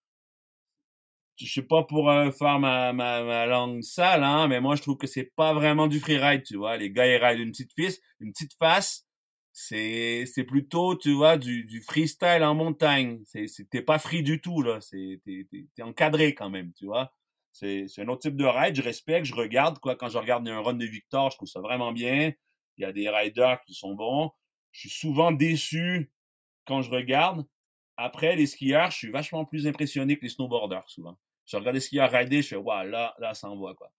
[1.36, 4.82] Je sais pas pour euh, faire ma, ma, ma langue sale, hein, mais moi, je
[4.82, 6.76] trouve que c'est pas vraiment du freeride, tu vois.
[6.76, 9.06] Les gars, ils rident une petite piste, une petite face.
[9.52, 13.20] C'est, c'est plutôt, tu vois, du, freestyle en montagne.
[13.24, 14.80] C'est, t'es pas free du tout, là.
[14.80, 17.12] C'est, t'es, encadré quand même, tu vois.
[17.52, 18.76] C'est, c'est un autre type de ride.
[18.76, 19.96] Je respecte, je regarde, quoi.
[19.96, 22.32] Quand je regarde un run de Victor, je trouve ça vraiment bien.
[22.76, 24.30] Il y a des riders qui sont bons.
[24.72, 26.12] Je suis souvent déçu
[26.66, 27.44] quand je regarde.
[27.96, 31.18] Après, les skieurs, je suis vachement plus impressionné que les snowboarders, souvent.
[31.44, 33.90] Je regarde les skieurs rider, je fais, waouh, là, là, ça envoie, quoi.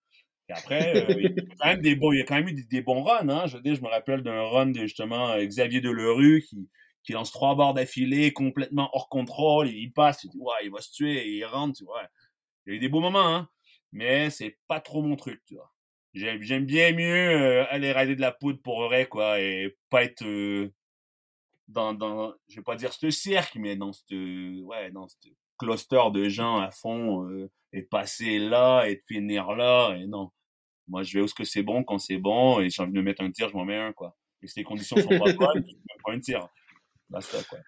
[0.52, 2.66] Après, euh, il, y a quand même des bons, il y a quand même eu
[2.66, 3.48] des, bons runs, hein.
[3.48, 6.70] Je je me rappelle d'un run de, justement, euh, Xavier Delerue qui,
[7.04, 11.28] qui lance trois barres d'affilée, complètement hors contrôle, il passe, ouais, il va se tuer,
[11.28, 12.04] il rentre, tu vois.
[12.66, 13.50] Il y a eu des beaux moments, hein.
[13.92, 15.72] Mais c'est pas trop mon truc, tu vois.
[16.14, 20.04] J'aime, j'aime bien mieux euh, aller rider de la poudre pour vrai, quoi, et pas
[20.04, 20.24] être
[21.68, 24.92] dans, dans, je vais pas dire ce cirque, mais dans ce, ouais,
[25.58, 30.32] cluster de gens à fond, euh, et passer là, et finir là, et non.
[30.92, 32.92] Moi, je vais où ce que c'est bon quand c'est bon, et si j'ai envie
[32.92, 34.18] de me mettre un tir, je m'en mets un, quoi.
[34.44, 36.48] Et si les conditions sont pas bonnes, je me prends un tir.
[37.10, 37.60] Basta, quoi.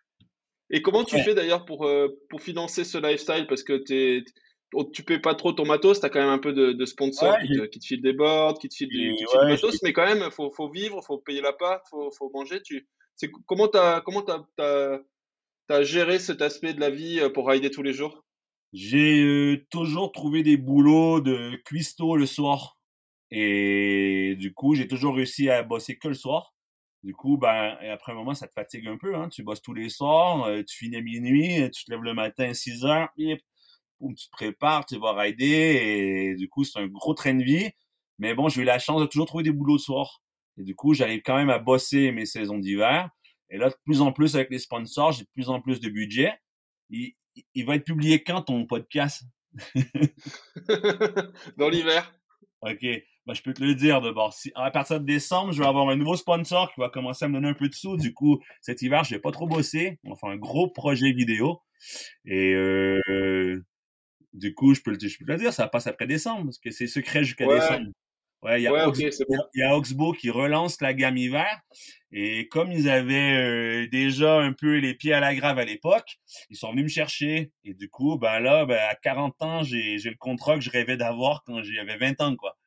[0.69, 1.23] Et comment tu Ouais.
[1.23, 3.45] fais d'ailleurs pour, euh, pour financer ce lifestyle?
[3.47, 4.25] Parce que t'es,
[4.73, 6.85] oh, tu payes pas trop ton matos, tu as quand même un peu de, de
[6.85, 9.37] sponsors Ouais, qui, te, qui te filent des boards, qui te filent, du, qui te
[9.37, 12.61] ouais, matos, mais quand même, faut, faut vivre, faut payer l'appart, faut, faut manger.
[12.61, 14.99] Tu, c'est, comment t'as, comment t'as, t'as,
[15.67, 18.25] t'as géré cet aspect de la vie euh, pour rider tous les jours?
[18.73, 22.77] J'ai euh, toujours trouvé des boulots de cuistot le soir.
[23.35, 26.53] Et du coup, j'ai toujours réussi à bosser que le soir.
[27.01, 29.15] Du coup, ben, après un moment, ça te fatigue un peu.
[29.15, 29.27] Hein.
[29.29, 32.13] Tu bosses tous les soirs, euh, tu finis à minuit, euh, tu te lèves le
[32.13, 33.41] matin à 6 heures, bip,
[33.99, 35.45] boum, tu te prépares, tu vas rider.
[35.47, 37.69] Et du coup, c'est un gros train de vie.
[38.19, 40.21] Mais bon, j'ai eu la chance de toujours trouver des boulots le soir.
[40.57, 43.09] Et du coup, j'arrive quand même à bosser mes saisons d'hiver.
[43.49, 45.89] Et là, de plus en plus avec les sponsors, j'ai de plus en plus de
[45.89, 46.31] budget.
[46.91, 47.13] Il-
[47.55, 49.23] il va être publié quand ton podcast?
[51.57, 52.13] Dans l'hiver.
[52.63, 52.85] OK.
[53.25, 54.33] Ben, je peux te le dire d'abord.
[54.33, 57.27] Si, à partir de décembre, je vais avoir un nouveau sponsor qui va commencer à
[57.29, 57.95] me donner un peu de sous.
[57.97, 59.99] Du coup, cet hiver, je vais pas trop bosser.
[60.03, 61.61] On va faire un gros projet vidéo.
[62.25, 63.63] Et euh,
[64.33, 66.57] du coup, je peux, le, je peux te le dire, ça passe après décembre, parce
[66.59, 67.59] que c'est secret jusqu'à Ouais.
[67.59, 67.91] décembre.
[68.43, 68.93] Ouais, il y a Ouais, bon.
[69.53, 71.61] il y a qui relance la gamme hiver.
[72.11, 76.17] Et comme ils avaient euh, déjà un peu les pieds à la grave à l'époque,
[76.49, 77.51] ils sont venus me chercher.
[77.63, 80.97] Et du coup, ben là, ben, à 40 ans, j'ai le contrat que je rêvais
[80.97, 82.57] d'avoir quand j'avais 20 ans, quoi.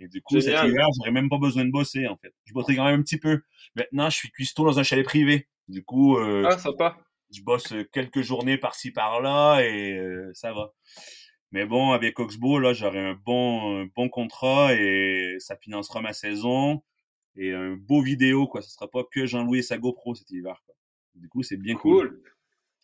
[0.00, 2.32] Et du coup, cet hiver, j'aurais même pas besoin de bosser, en fait.
[2.44, 3.40] Je bosserai quand même un petit peu.
[3.76, 5.48] Maintenant, je suis cuistot dans un chalet privé.
[5.68, 6.96] Du coup, euh, Ah, sympa.
[7.30, 10.72] je bosse euh, quelques journées par-ci par-là et euh, ça va.
[11.52, 16.12] Mais bon, avec Oxbow, là, j'aurai un bon, un bon contrat et ça financera ma
[16.12, 16.82] saison
[17.36, 18.62] et un beau vidéo, quoi.
[18.62, 20.74] Ce sera pas que Jean-Louis et sa GoPro cet hiver, quoi.
[21.14, 22.08] Du coup, c'est bien cool.
[22.08, 22.22] Cool.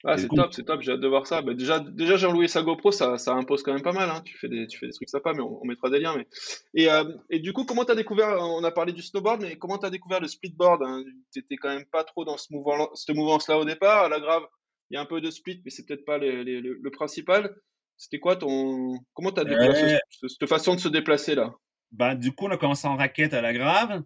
[0.05, 1.43] Ah, c'est top, c'est top, j'ai hâte de voir ça.
[1.43, 4.11] Bah, déjà, déjà Jean-Louis sa GoPro, ça, ça impose quand même pas mal.
[4.11, 4.21] Hein.
[4.25, 6.17] Tu, fais des, tu fais des trucs sympas, mais on, mettra des liens.
[6.17, 6.27] Mais...
[6.75, 9.57] Et, euh, et du coup, comment tu as découvert, on a parlé du snowboard, mais
[9.57, 11.05] comment tu as découvert le splitboard hein?
[11.33, 14.05] Tu n'étais quand même pas trop dans ce mouvement, cette mouvance-là au départ.
[14.05, 14.43] À la grave,
[14.91, 17.55] il y a un peu de split, mais c'est peut-être pas le, principal.
[18.03, 18.99] C'était quoi ton.
[19.15, 21.55] Comment tu as découvert cette façon de se déplacer là?
[21.93, 24.03] Bah, Du coup, on a commencé en raquette à la grave.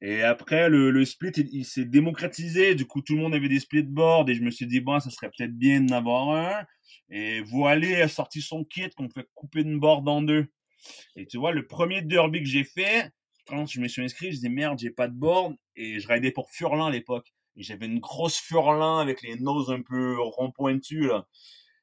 [0.00, 2.74] Et après, le, le split, il, s'est démocratisé.
[2.74, 5.10] Du coup, tout le monde avait des splitboards et je me suis dit, bon, ça
[5.10, 6.64] serait peut-être bien d'en avoir un.
[7.10, 10.46] Et Voilé a sorti son kit qu'on peut couper une board en deux.
[11.14, 13.10] Et tu vois, le premier derby que j'ai fait,
[13.46, 15.56] quand je me suis inscrit, je disais, merde, j'ai pas de board.
[15.74, 17.34] Et je raidais pour Furlan à l'époque.
[17.56, 21.26] Et j'avais une grosse Furlan avec les noses un peu rond pointues, là.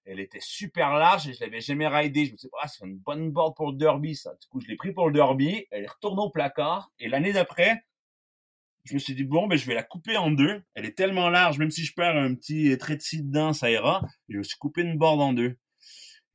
[0.06, 2.26] Elle était super large et je l'avais jamais raidée.
[2.26, 4.32] Je me suis dit, ah, c'est une bonne board pour le derby, ça.
[4.42, 5.66] Du coup, je l'ai pris pour le derby.
[5.72, 6.92] Elle est retournée au placard.
[7.00, 7.84] Et l'année d'après,
[8.84, 10.62] je me suis dit, bon, ben, je vais la couper en deux.
[10.76, 14.02] Elle est tellement large, même si je perds un petit scie dedans, ça ira.
[14.28, 15.58] je me suis coupé une board en deux.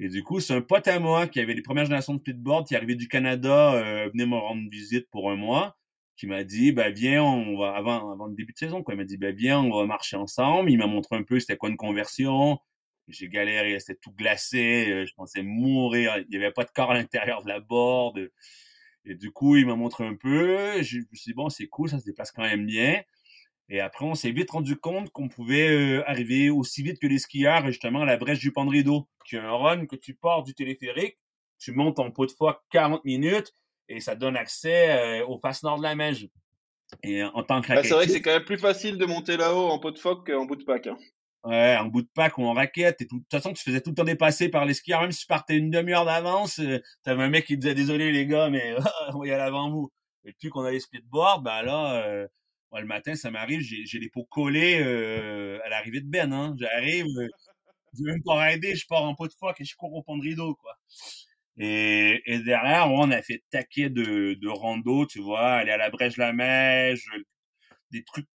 [0.00, 2.66] Et du coup, c'est un pote à moi qui avait les premières générations de splitboard,
[2.66, 5.76] qui arrivait du Canada, euh, venait me rendre visite pour un mois,
[6.16, 8.94] qui m'a dit, ben, viens, on va, avant, avant le début de saison, quoi.
[8.94, 10.70] Il m'a dit, ben, viens, on va marcher ensemble.
[10.70, 12.58] Il m'a montré un peu c'était quoi une conversion.
[13.08, 16.18] J'ai galéré, c'était tout glacé, euh, je pensais mourir.
[16.18, 18.30] Il n'y avait pas de corps à l'intérieur de la board.
[19.04, 20.82] Et du coup, il m'a montré un peu.
[20.82, 23.02] Je me suis dit, bon, c'est cool, ça se déplace quand même bien.
[23.70, 27.18] Et après, on s'est vite rendu compte qu'on pouvait euh, arriver aussi vite que les
[27.18, 30.54] skieurs, justement, à la brèche du Pandrido, qui est un run que tu pars du
[30.54, 31.18] téléphérique,
[31.58, 33.54] tu montes en pot de foie 40 minutes,
[33.88, 36.28] et ça donne accès euh, au face nord de la Meige.
[37.02, 39.36] Et en tant que bah, C'est vrai que c'est quand même plus facile de monter
[39.36, 40.86] là-haut en pot de phoque qu'en bout de pack.
[40.86, 40.96] Hein.
[41.44, 43.00] Ouais, en bout de pack ou en raquette.
[43.00, 43.18] Et tout.
[43.18, 45.02] De toute façon, tu faisais tout le temps dépasser par les skieurs.
[45.02, 48.26] Même si tu partais une demi-heure d'avance, euh, t'avais un mec qui disait désolé les
[48.26, 48.74] gars, mais
[49.14, 49.90] on va y aller avant vous.
[50.24, 52.26] Et puis qu'on a les speedboards, ben là, euh,
[52.76, 56.32] le matin, ça m'arrive, j'ai les peaux collées euh, à l'arrivée de Ben.
[56.32, 56.54] Hein.
[56.58, 57.28] J'arrive, euh,
[57.94, 60.02] je vais même pas aider, je pars en pot de phoque et je cours au
[60.02, 60.74] pont de rideau, quoi.
[61.58, 65.90] Et, et derrière, on a fait taquet de, de rando, tu vois, aller à la
[65.90, 67.04] brèche la mèche,
[67.90, 68.28] des trucs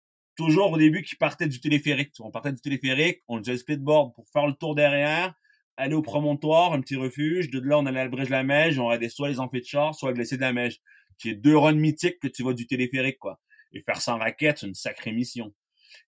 [0.42, 2.14] toujours au début qui partait du téléphérique.
[2.20, 5.34] On partait du téléphérique, on faisait le splitboard pour faire le tour derrière,
[5.78, 7.50] aller au promontoire, un petit refuge.
[7.50, 9.62] De là, on allait à la brèche de la Meige, on regardait soit les amphis
[9.62, 10.80] de char, soit le glacé de la Meige,
[11.18, 13.40] qui est deux runs mythiques que tu vois du téléphérique, quoi.
[13.74, 15.54] Et faire ça en raquette, c'est une sacrée mission.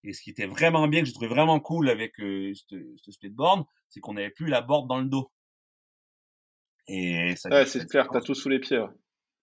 [0.03, 3.65] Et ce qui était vraiment bien, que j'ai trouvé vraiment cool avec euh, ce splitboard,
[3.89, 5.31] c'est qu'on n'avait plus la board dans le dos.
[6.87, 8.83] Et ça ouais, c'est clair, t'as tout sous les pieds.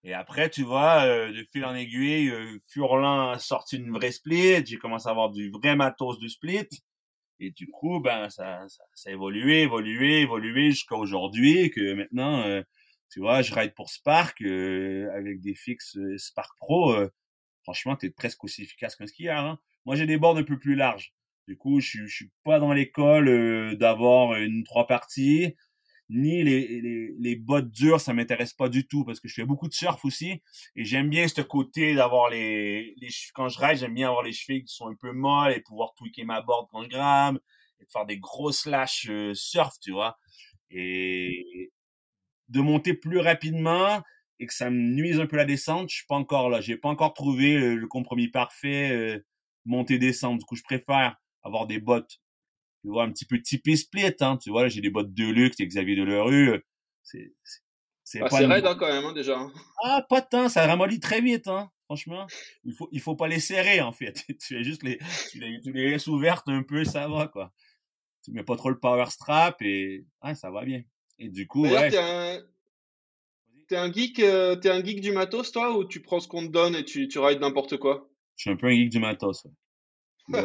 [0.02, 4.64] Et après, tu vois, euh, de fil en aiguille, euh, Furlan sorti une vraie split.
[4.66, 6.68] J'ai commencé à avoir du vrai matos de split.
[7.38, 12.42] Et du coup, ben, ça, ça, ça a évolué, évolué, évolué jusqu'à aujourd'hui que maintenant,
[12.46, 12.62] euh,
[13.10, 16.94] tu vois, je ride pour Spark euh, avec des fixes Spark Pro.
[17.62, 19.38] franchement, t'es presque aussi efficace qu'un skieur.
[19.38, 19.58] Hein.
[19.84, 21.12] Moi, j'ai des bords un peu plus larges.
[21.48, 25.56] Du coup, je, je suis pas dans l'école d'avoir une trois parties
[26.11, 29.44] ni les, les, les bottes dures, ça m'intéresse pas du tout parce que je fais
[29.44, 30.42] beaucoup de surf aussi
[30.75, 34.33] et j'aime bien ce côté d'avoir les, les quand je ride, j'aime bien avoir les
[34.33, 37.38] chevilles qui sont un peu molles et pouvoir tweaker ma board quand je grame
[37.81, 40.18] et faire des gros slash euh, surf, tu vois.
[40.70, 41.73] Et
[42.49, 44.03] de monter plus rapidement
[44.40, 46.77] et que ça me nuise un peu la descente, je suis pas encore là, j'ai
[46.77, 49.25] pas encore trouvé le, compromis parfait euh,
[49.64, 50.38] monter descendre.
[50.38, 52.20] Du coup, je préfère avoir des bottes
[52.82, 55.60] tu vois, un petit peu typé split, hein, tu vois, j'ai des bottes de luxe,
[55.60, 56.62] et Xavier Delerue,
[57.02, 57.34] c'est,
[58.04, 59.38] c'est, ah, pas c'est raide, hein, quand même, hein, déjà.
[59.38, 59.52] Hein.
[59.84, 62.26] Ah, pas tant, ça ramollit très vite, hein, franchement.
[62.64, 64.24] Il faut, il faut pas les serrer, en fait.
[64.28, 64.98] tu fais juste les,
[65.30, 67.52] tu les, tu les laisses ouvertes un peu, ça va, quoi.
[68.24, 70.82] Tu mets pas trop le power strap et, ah, ça va bien.
[71.18, 71.90] Et du coup, ouais.
[71.90, 72.40] T'es un,
[73.76, 76.52] un geek, euh, t'es un geek du matos, toi, ou tu prends ce qu'on te
[76.52, 78.10] donne et tu, tu rides n'importe quoi?
[78.36, 79.52] Je suis un peu un geek du matos, ouais.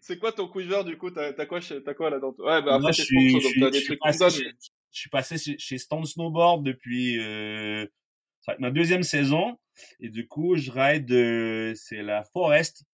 [0.00, 1.10] C'est quoi ton quiver du coup?
[1.10, 4.44] T'as quoi, as quoi là dans Ouais, bah après, je suis, donc passé, je,
[4.90, 7.18] je suis passé chez, chez Stone Snowboard depuis.
[7.20, 7.86] Euh,
[8.58, 9.58] ma deuxième saison.
[10.00, 11.10] Et du coup, je ride.
[11.12, 12.84] Euh, c'est la Forest.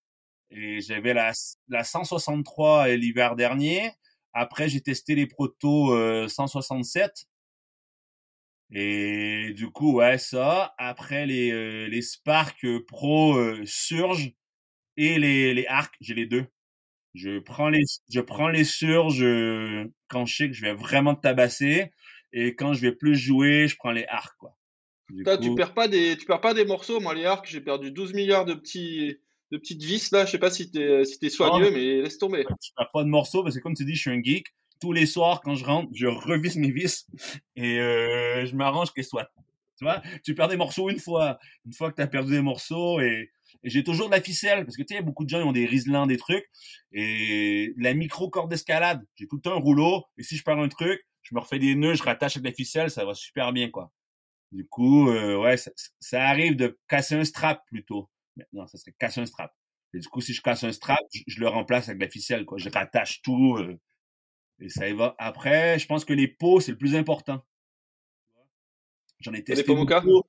[0.51, 1.33] Et j'avais la,
[1.69, 3.91] la 163 l'hiver dernier.
[4.33, 7.27] Après, j'ai testé les protos euh, 167.
[8.71, 10.75] Et du coup, ouais, ça.
[10.79, 14.33] Après, les, euh, les Spark Pro euh, Surge
[14.97, 16.47] et les, les Arcs, j'ai les deux.
[17.17, 19.25] Je prends les, je prends les surges
[20.09, 21.91] quand je sais que je vais vraiment tabasser.
[22.33, 24.55] Et quand je vais plus jouer, je prends les arcs, quoi.
[25.09, 27.01] tu perds pas des, tu perds pas des morceaux.
[27.01, 29.17] Moi, les arcs, j'ai perdu 12 milliards de petits,
[29.51, 30.27] de petites vis, là.
[30.27, 32.45] Je sais pas si t'es, si es soigneux, mais laisse tomber.
[32.63, 34.49] Je perds pas de morceaux parce que comme tu dis, je suis un geek.
[34.79, 37.07] Tous les soirs, quand je rentre, je revisse mes vis
[37.57, 39.31] et euh, je m'arrange qu'elles soient
[39.79, 41.39] Tu vois, tu perds des morceaux une fois.
[41.65, 43.31] Une fois que tu as perdu des morceaux et,
[43.63, 45.67] j'ai toujours de la ficelle parce que tu sais, beaucoup de gens ils ont des
[45.67, 46.49] Riesling, des trucs
[46.93, 49.05] et la micro corde d'escalade.
[49.15, 51.59] J'ai tout le temps un rouleau et si je perds un truc, je me refais
[51.59, 53.93] des nœuds, je rattache avec la ficelle, ça va super bien quoi.
[54.53, 58.09] Du coup, euh, ouais, ça, ça, arrive de casser un strap plutôt.
[58.53, 59.53] Non, ça serait casser un strap.
[59.93, 62.45] Et du coup, si je casse un strap, je, le remplace avec de la ficelle
[62.45, 62.59] quoi.
[62.59, 63.79] Je rattache tout euh,
[64.61, 65.15] et ça y va.
[65.19, 67.45] Après, je pense que les pots c'est le plus important.
[69.21, 70.23] J'en ai testé beaucoup.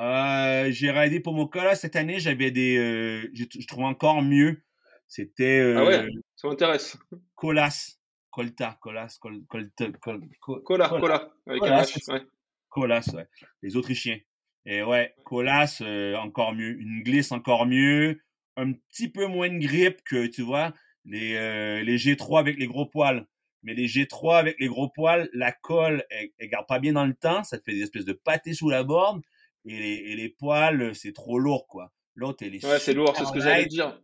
[0.00, 2.18] Euh, j'ai raidé Pomoka là cette année.
[2.18, 4.62] J'avais des, euh, je trouve encore mieux.
[5.06, 5.60] C'était.
[5.60, 6.96] Euh, ah ouais, ça m'intéresse.
[7.34, 7.98] Colas,
[8.30, 12.22] Colta, Colas, Col, Colta, Col, Cola, Cola, avec un H, ouais.
[12.70, 13.26] Colas, ouais.
[13.62, 14.18] Les Autrichiens.
[14.64, 15.82] Et ouais, Colas,
[16.18, 16.80] encore mieux.
[16.80, 18.20] Une glisse encore mieux.
[18.56, 20.72] Un petit peu moins de grippe que, tu vois,
[21.04, 23.26] les, les G3 avec les gros poils.
[23.64, 27.06] Mais les G3 avec les gros poils, la colle, elle, elle garde pas bien dans
[27.06, 27.44] le temps.
[27.44, 29.22] Ça te fait des espèces de pâtés sous la borne
[29.64, 31.92] et les, et les poils, c'est trop lourd, quoi.
[32.14, 33.98] L'autre, elle est Ouais, c'est lourd, c'est ce que j'allais dire.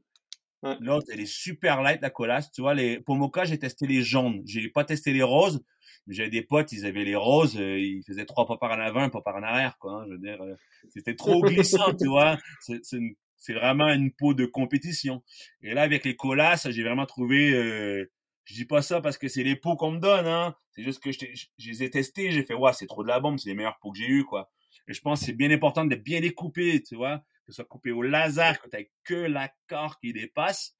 [0.80, 2.50] L'autre, elle est super light, la colasse.
[2.50, 4.42] Tu vois, les Pomoka, j'ai testé les jaunes.
[4.44, 5.62] J'ai pas testé les roses.
[6.08, 9.00] J'avais des potes, ils avaient les roses, euh, ils faisaient trois pas par en avant,
[9.02, 9.92] un pas par en arrière, quoi.
[9.92, 10.54] Hein, je veux dire, euh,
[10.88, 12.38] c'était trop glissant, tu vois.
[13.36, 15.22] C'est vraiment une peau de compétition.
[15.62, 18.10] Et là, avec les colasses, j'ai vraiment trouvé, euh,
[18.44, 20.56] je dis pas ça parce que c'est les peaux qu'on me donne, hein.
[20.72, 21.18] C'est juste que je,
[21.58, 23.78] je, les ai testés, j'ai fait, ouais, c'est trop de la bombe, c'est les meilleures
[23.80, 24.50] peaux que j'ai eues, quoi.
[24.86, 27.56] Et je pense que c'est bien important de bien les couper, tu vois, que ce
[27.56, 30.76] soit coupé au laser, que tu que l'accord qui dépasse.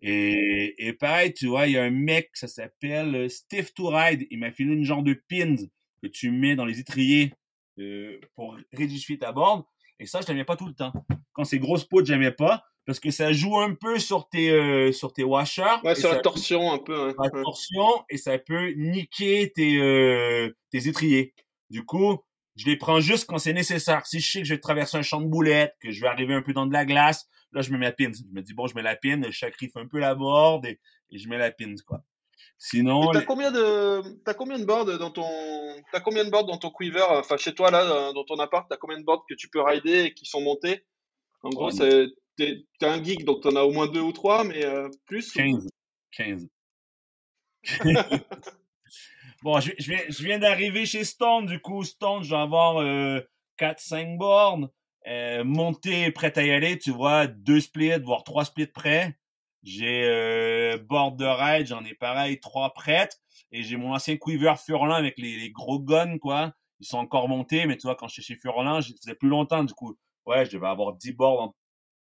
[0.00, 3.88] Et, et pareil, tu vois, il y a un mec, ça s'appelle euh, Steve to
[3.88, 4.26] Ride.
[4.30, 5.56] Il m'a filé une genre de pins
[6.02, 7.32] que tu mets dans les étriers
[7.78, 9.68] euh, pour réduire ta bord.
[9.98, 10.92] Et ça, je l'aimais pas tout le temps.
[11.32, 14.50] Quand c'est grosse peau, je l'aimais pas parce que ça joue un peu sur tes
[14.50, 15.80] euh, sur tes washers.
[15.84, 17.08] Ouais, sur la torsion un peu.
[17.08, 17.14] Hein.
[17.22, 21.34] La torsion et ça peut niquer tes euh, tes étriers.
[21.70, 22.18] Du coup,
[22.56, 24.04] je les prends juste quand c'est nécessaire.
[24.06, 26.34] Si je sais que je vais traverser un champ de boulettes, que je vais arriver
[26.34, 28.10] un peu dans de la glace, là, je me mets la pin.
[28.12, 30.78] Je me dis, bon, je mets la pin, chaque riff un peu la board et,
[31.10, 32.02] je mets la pin, quoi.
[32.58, 33.10] Sinon.
[33.12, 35.28] T'as combien de, t'as combien de boards dans ton,
[35.92, 38.76] t'as combien de boards dans ton quiver, enfin, chez toi, là, dans ton appart, t'as
[38.76, 40.84] combien de boards que tu peux rider et qui sont montés?
[41.42, 44.64] En gros, c'est, t'es, un geek, donc t'en as au moins deux ou trois, mais
[44.64, 45.32] euh, plus?
[45.32, 45.68] 15.
[46.12, 46.48] 15.
[49.42, 51.46] Bon, je, viens, je viens d'arriver chez Stone.
[51.46, 53.20] Du coup, Stone, je vais avoir euh,
[53.58, 54.70] 4-5 bornes.
[55.08, 59.18] Euh, monté, prêt à y aller, tu vois, deux splits, voire trois splits prêts.
[59.64, 63.20] J'ai euh, board de ride, j'en ai pareil, trois prêtes.
[63.50, 66.52] Et j'ai mon ancien Quiver Furlan avec les, gros guns, quoi.
[66.78, 69.64] Ils sont encore montés, mais tu vois, quand j'étais chez Furlan, je faisais plus longtemps,
[69.64, 69.96] du coup.
[70.24, 71.54] Ouais, je devais avoir 10 boards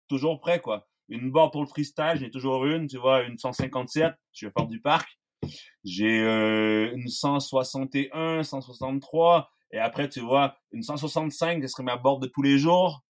[0.08, 0.88] toujours prêts, quoi.
[1.10, 4.68] Une board pour le freestyle, j'ai toujours une, tu vois, une 157, je vais faire
[4.68, 5.18] du parc.
[5.84, 12.22] J'ai euh, une 161, 163, et après, tu vois, une 165, ce serait ma board
[12.22, 13.04] de tous les jours.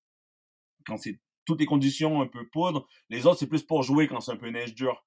[0.86, 2.88] Quand c'est toutes les conditions un peu poudre.
[3.10, 5.06] Les autres, c'est plus pour jouer quand c'est un peu neige dure.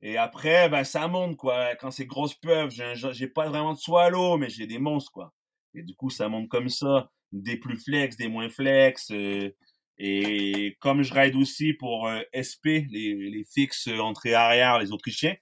[0.00, 1.74] Et après, ben, ça monte, quoi.
[1.76, 2.74] Quand c'est grosse peuple,
[3.12, 5.32] j'ai pas vraiment de swallow, mais j'ai des monstres, quoi.
[5.74, 7.10] Et du coup, ça monte comme ça.
[7.32, 9.10] Des plus flex, des moins flex.
[9.10, 9.50] Euh,
[9.98, 15.34] et comme je ride aussi pour euh, SP, les, les fixes entrée-arrière, les Autrichiens,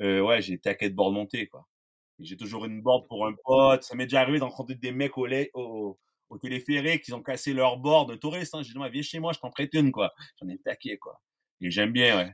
[0.00, 1.66] euh, ouais, j'ai taquet de board monté, quoi.
[2.18, 3.82] J'ai toujours une board pour un pote.
[3.82, 5.98] Ça m'est déjà arrivé d'encontrer des mecs au, lait, au,
[6.30, 8.54] au téléphérique qui ont cassé leur board de touriste.
[8.54, 8.62] Hein.
[8.62, 10.12] J'ai dit, viens chez moi, je t'en prête une, quoi.
[10.40, 11.20] J'en ai taqué, quoi.
[11.60, 12.32] Et j'aime bien, ouais.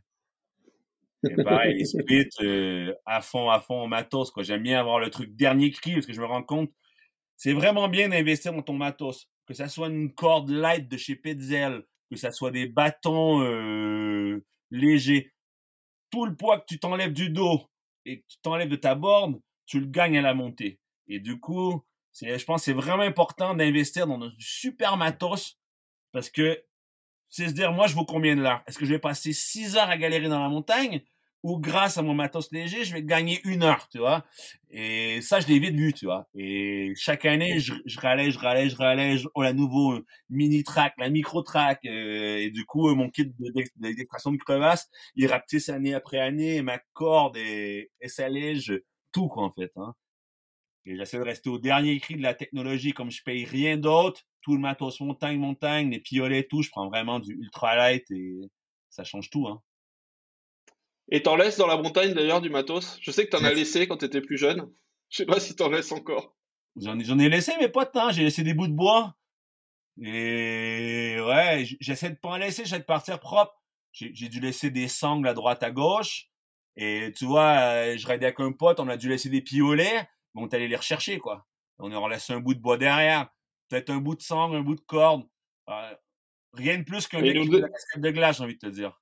[1.29, 4.43] Et pareil, les splits, euh, à fond, à fond, matos, quoi.
[4.43, 6.71] J'aime bien avoir le truc dernier cri parce que je me rends compte,
[7.37, 9.29] c'est vraiment bien d'investir dans ton matos.
[9.47, 14.45] Que ça soit une corde light de chez Petzel, que ça soit des bâtons euh,
[14.71, 15.32] légers
[16.13, 17.69] tout le poids que tu t'enlèves du dos
[18.05, 20.79] et que tu t'enlèves de ta borne, tu le gagnes à la montée.
[21.09, 25.59] Et du coup, c'est, je pense c'est vraiment important d'investir dans du super matos
[26.13, 26.63] parce que
[27.29, 28.63] c'est se dire, moi, je vaux combien de l'heure?
[28.67, 31.03] Est-ce que je vais passer six heures à galérer dans la montagne?
[31.43, 34.25] Ou grâce à mon matos léger, je vais gagner une heure, tu vois.
[34.71, 36.29] Et ça, je l'ai vite vu, tu vois.
[36.35, 39.29] Et chaque année, je, je rallège, rallège, rallège.
[39.35, 41.81] Oh, la nouveau euh, mini track, la micro track.
[41.85, 43.33] Euh, et du coup, euh, mon kit
[43.81, 46.57] d'extraction de, de, crevasse, il rapetisse année après année.
[46.57, 48.81] Et ma corde et, et ça allège
[49.13, 49.73] tout, quoi, en fait.
[49.77, 49.95] Hein.
[50.87, 54.23] Et j'essaie de rester au dernier cri de la technologie, comme je paye rien d'autre.
[54.43, 56.63] Tout le matos montagne, montagne, les piolets, tout.
[56.63, 58.41] Je prends vraiment du ultra light et
[58.91, 59.61] ça change tout, hein.
[61.11, 63.87] Et t'en laisses dans la montagne d'ailleurs du matos Je sais que t'en as laissé
[63.87, 64.71] quand t'étais plus jeune.
[65.11, 66.35] Je sais pas si t'en laisses encore.
[66.77, 68.11] J'en ai, laissé, mais pas de temps.
[68.11, 69.15] J'ai laissé des bouts de bois.
[70.01, 73.53] Et ouais, j'essaie de pas en laisser, j'essaie de partir propre.
[73.93, 76.31] J'ai dû laisser des sangles à droite, à gauche.
[76.77, 80.09] Et tu vois, euh, je raidais avec un pote, on a dû laisser des piolets,
[80.35, 81.47] mais on est allé les rechercher, quoi.
[81.79, 83.29] On a laissé un bout de bois derrière.
[83.69, 85.25] peut-être un bout de sang, un bout de corde.
[86.55, 87.69] rien de plus qu'un mec de...
[87.97, 89.02] de glace, j'ai envie de te dire.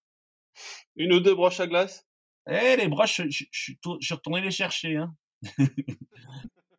[0.97, 2.07] Une ou deux broches à glace?
[2.49, 3.79] Eh, les broches, je, suis
[4.15, 4.97] retourné les chercher.
[4.97, 5.15] Hein.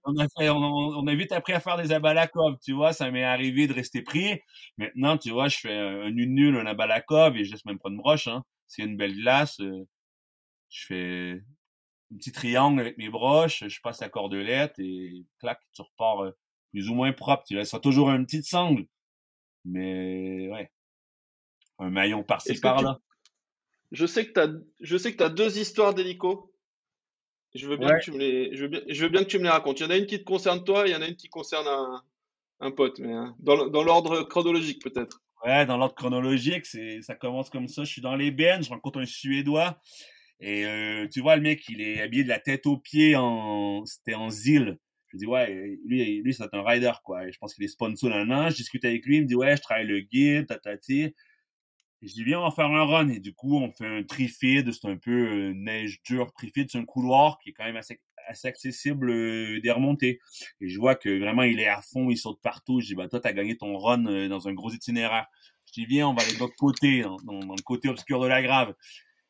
[0.03, 2.93] on, a fait, on, a vite appris à faire des abalakov, tu vois.
[2.93, 4.39] Ça m'est arrivé de rester pris.
[4.77, 7.89] Maintenant, tu vois, je fais un nul nul, un abalakov et je laisse même pas
[7.89, 8.27] de broche.
[8.27, 8.43] Hein.
[8.67, 9.59] C'est une belle glace.
[9.59, 9.87] Euh,
[10.69, 11.41] je fais
[12.13, 16.31] un petit triangle avec mes broches, je passe la cordelette et clac, tu repars euh,
[16.71, 17.43] plus ou moins propre.
[17.45, 18.85] Tu laisseras toujours un petit sangle.
[19.65, 20.71] Mais ouais.
[21.79, 22.99] Un maillon par-ci par-là.
[23.91, 26.53] Je sais que tu as je sais que as deux histoires d'hélico.
[27.53, 29.37] Je veux bien que tu me les je veux bien, je veux bien que tu
[29.37, 29.79] me les racontes.
[29.79, 31.17] Il y en a une qui te concerne toi, et il y en a une
[31.17, 32.01] qui concerne un,
[32.61, 35.21] un pote, mais hein, dans, dans l'ordre chronologique peut-être.
[35.43, 37.83] Ouais, dans l'ordre chronologique, c'est ça commence comme ça.
[37.83, 39.79] Je suis dans les bennes, je rencontre un Suédois
[40.39, 43.85] et euh, tu vois le mec, il est habillé de la tête aux pieds en
[43.85, 44.77] c'était en zil.
[45.07, 47.29] Je dis ouais, lui lui c'est un rider quoi.
[47.29, 49.61] je pense qu'il est sponsor là Je discute avec lui, il me dit ouais, je
[49.61, 51.13] travaille le guide, tatati.
[52.01, 53.09] Je dis, viens, on va faire un run.
[53.09, 54.71] Et du coup, on fait un trifide.
[54.71, 56.69] C'est un peu euh, neige dure trifide.
[56.71, 60.19] C'est un couloir qui est quand même assez, assez accessible euh, des remontées.
[60.61, 62.81] Et je vois que vraiment, il est à fond, il saute partout.
[62.81, 65.27] Je dis, bah, toi, t'as gagné ton run euh, dans un gros itinéraire.
[65.67, 68.41] Je dis, viens, on va aller de l'autre côté, dans, le côté obscur de la
[68.41, 68.73] grave.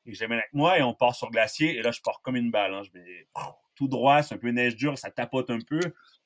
[0.05, 1.77] Et je l'amène avec moi et on part sur glacier.
[1.77, 2.73] Et là, je pars comme une balle.
[2.73, 2.81] Hein.
[2.83, 3.27] Je vais
[3.75, 5.79] tout droit, c'est un peu neige dure, ça tapote un peu.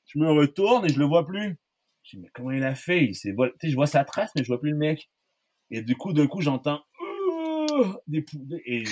[0.06, 1.56] Je me retourne et je le vois plus.
[2.04, 3.04] Je dis, mais comment il a fait?
[3.04, 5.10] Il s'est Tu sais, je vois sa trace, mais je vois plus le mec.
[5.70, 6.82] Et du coup, d'un coup, j'entends
[8.06, 8.24] des
[8.66, 8.84] et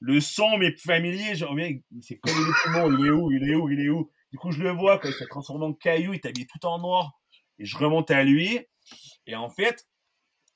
[0.00, 1.34] le son m'est familier.
[1.34, 2.98] Je reviens, il s'est collé les poumons.
[2.98, 4.10] Il est où Il est où Il est où?
[4.32, 6.12] Du coup, je le vois il s'est transformé en caillou.
[6.12, 7.12] Il est habillé tout en noir.
[7.58, 8.58] Et je remonte à lui.
[9.26, 9.86] Et en fait,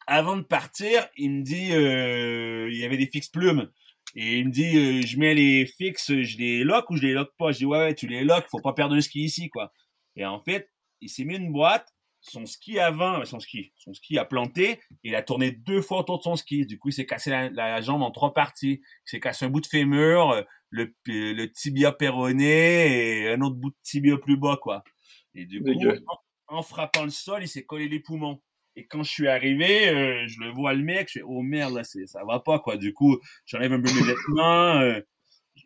[0.06, 3.70] avant de partir, il me dit, euh, il y avait des fixes plumes.
[4.16, 7.12] Et il me dit, euh, je mets les fixes, je les lock ou je les
[7.12, 7.52] lock pas?
[7.52, 9.72] Je dis, ouais, ouais, tu les lock, faut pas perdre le ski ici, quoi.
[10.16, 10.68] Et en fait,
[11.00, 15.14] il s'est mis une boîte son ski avant, son ski, son ski a planté, il
[15.14, 16.66] a tourné deux fois autour de son ski.
[16.66, 18.80] Du coup, il s'est cassé la, jambe en trois parties.
[18.82, 23.56] Il s'est cassé un bout de fémur, euh, le, le tibia péroné et un autre
[23.56, 24.84] bout de tibia plus bas, quoi.
[25.34, 25.72] Et du coup,
[26.48, 28.42] en, frappant le sol, il s'est collé les poumons.
[28.76, 31.74] Et quand je suis arrivé, euh, je le vois le mec, je fais oh merde
[31.74, 32.76] là, c'est ça va pas quoi.
[32.76, 35.00] Du coup, j'enlève un peu mes vêtements, euh,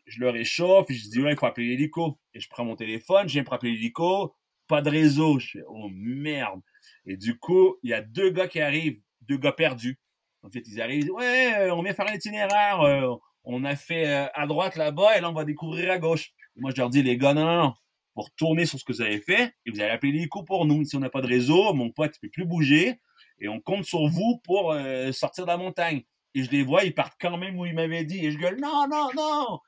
[0.07, 2.19] je le réchauffe, et je dis ouais, il faut appeler l'hélico.
[2.33, 4.35] Et je prends mon téléphone, je viens pour appeler l'hélico
[4.67, 5.39] pas de réseau.
[5.39, 6.61] Je fais, oh merde.
[7.07, 9.99] Et du coup, il y a deux gars qui arrivent, deux gars perdus.
[10.43, 12.81] En fait, ils arrivent, ouais, euh, on vient faire un itinéraire.
[12.83, 16.33] Euh, on a fait euh, à droite là-bas et là, on va découvrir à gauche.
[16.57, 17.75] moi, je leur dis, les gars, non, non, non.
[18.15, 20.85] Pour tourner sur ce que vous avez fait, et vous allez appeler l'hélico pour nous.
[20.85, 23.01] Si on n'a pas de réseau, mon pote ne peut plus bouger
[23.41, 24.73] et on compte sur vous pour
[25.11, 26.03] sortir de la montagne.
[26.35, 28.25] Et je les vois, ils partent quand même où ils m'avaient dit.
[28.25, 29.59] Et je gueule, non, non, non.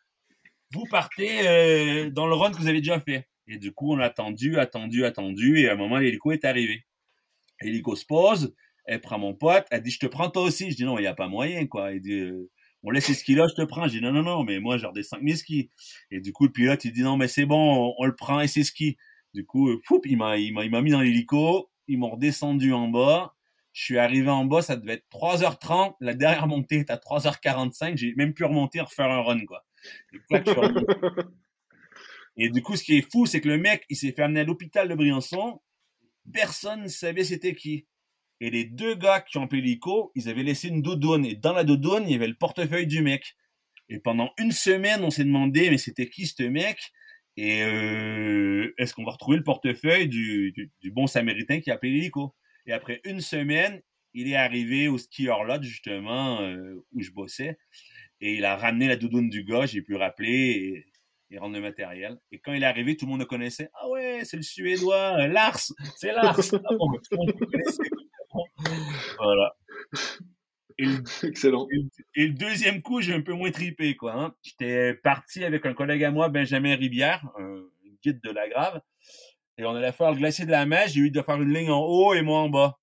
[0.70, 3.26] Vous partez dans le run que vous avez déjà fait.
[3.48, 6.84] Et du coup, on a attendu, attendu, attendu, et à un moment, l'hélico est arrivé.
[7.60, 10.70] L'hélico se pose, elle prend mon pote, elle dit, je te prends toi aussi.
[10.70, 11.92] Je dis, non, il n'y a pas moyen, quoi.
[11.92, 12.50] Elle dit, euh,
[12.82, 13.86] on laisse ces skis-là, je te prends.
[13.86, 15.70] Je dis, non, non, non, mais moi, j'ai redescends mes skis.
[16.10, 18.48] Et du coup, le pilote, il dit, non, mais c'est bon, on, le prend et
[18.48, 18.96] ses skis.
[19.34, 22.72] Du coup, euh, il m'a, il m'a, il m'a mis dans l'hélico, ils m'ont redescendu
[22.72, 23.34] en bas.
[23.72, 25.96] Je suis arrivé en bas, ça devait être 3h30.
[26.00, 27.96] La dernière montée est à 3h45.
[27.96, 29.66] J'ai même pu remonter, refaire un run, quoi.
[30.12, 30.18] Et
[32.36, 34.44] du coup, ce qui est fou, c'est que le mec, il s'est fait amener à
[34.44, 35.60] l'hôpital de Briançon.
[36.32, 37.86] Personne ne savait c'était qui.
[38.40, 41.24] Et les deux gars qui ont pris l'hélico, ils avaient laissé une doudoune.
[41.24, 43.34] Et dans la doudoune, il y avait le portefeuille du mec.
[43.88, 46.78] Et pendant une semaine, on s'est demandé, mais c'était qui ce mec?
[47.36, 52.34] Et euh, est-ce qu'on va retrouver le portefeuille du, du, bon samaritain qui a l'hélico?
[52.66, 53.80] Et après une semaine,
[54.14, 57.58] il est arrivé au ski lot justement, euh, où je bossais.
[58.20, 60.86] Et il a ramené la doudoune du gars, j'ai pu rappeler.
[61.30, 62.18] Il rentre le matériel.
[62.30, 63.70] Et quand il est arrivé, tout le monde le connaissait.
[63.74, 65.58] Ah ouais, c'est le Suédois, euh, Lars,
[65.96, 66.38] c'est Lars.
[66.52, 67.82] Ah bon, tout le monde le connaissait.
[69.18, 69.56] Voilà.
[70.78, 71.66] Et le, Excellent.
[72.14, 74.12] Et le, deuxième coup, j'ai un peu moins tripé, quoi.
[74.14, 74.34] Hein.
[74.42, 77.62] J'étais parti avec un collègue à moi, Benjamin Ribière, un
[78.02, 78.80] guide de la Grave.
[79.58, 80.92] Et on allait faire le glacier de la Mèche.
[80.92, 82.78] J'ai eu de faire une ligne en haut et moi en bas.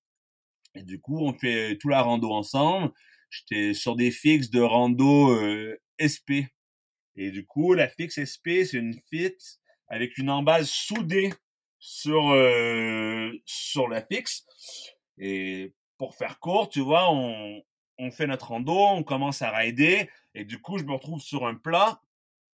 [0.74, 2.90] Et du coup, on fait tout la rando ensemble.
[3.30, 6.50] J'étais sur des fixes de rando euh, SP,
[7.16, 11.32] et du coup, la fixe SP, c'est une fixe avec une embase soudée
[11.78, 14.44] sur euh, sur la fixe.
[15.18, 17.62] Et pour faire court, tu vois, on,
[17.98, 21.46] on fait notre rando, on commence à rider, et du coup, je me retrouve sur
[21.46, 22.00] un plat,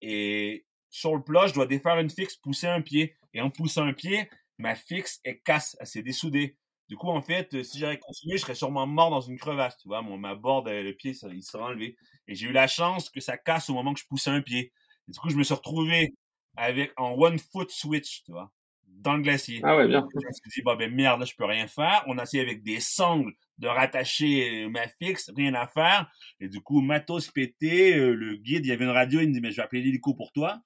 [0.03, 3.17] et sur le plat, je dois défaire une fixe, pousser un pied.
[3.33, 6.57] Et en poussant un pied, ma fixe, est casse, elle s'est dessoudée.
[6.91, 9.77] Du coup, en fait, si j'avais continué, je serais sûrement mort dans une crevasse.
[9.79, 11.97] Tu vois, mon, ma borde, le pied, ça, il serait enlevé.
[12.27, 14.73] Et j'ai eu la chance que ça casse au moment que je poussais un pied.
[15.07, 16.13] du coup, je me suis retrouvé
[16.57, 18.51] avec en one foot switch, tu vois.
[18.89, 19.61] dans le glacier.
[19.63, 20.05] Ah ouais, bien.
[20.13, 22.03] Je me suis dit, bah ben merde, là, je peux rien faire.
[22.09, 26.11] On a essayé avec des sangles de rattacher ma fixe, rien à faire.
[26.41, 29.41] Et du coup, matos pété, le guide, il y avait une radio, il me dit,
[29.41, 30.61] mais je vais appeler l'hélico pour toi.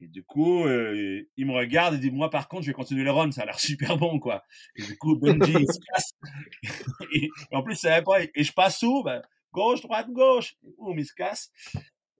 [0.00, 3.02] Et du coup, euh, il me regarde et dit, moi, par contre, je vais continuer
[3.02, 4.44] le run, ça a l'air super bon, quoi.
[4.76, 6.12] Et du coup, Benji, il se casse.
[7.12, 8.22] et, en plus, ça pas.
[8.22, 9.02] Et je passe où?
[9.02, 9.22] Ben,
[9.52, 10.54] gauche, droite, gauche.
[10.78, 11.50] Boum, il se casse.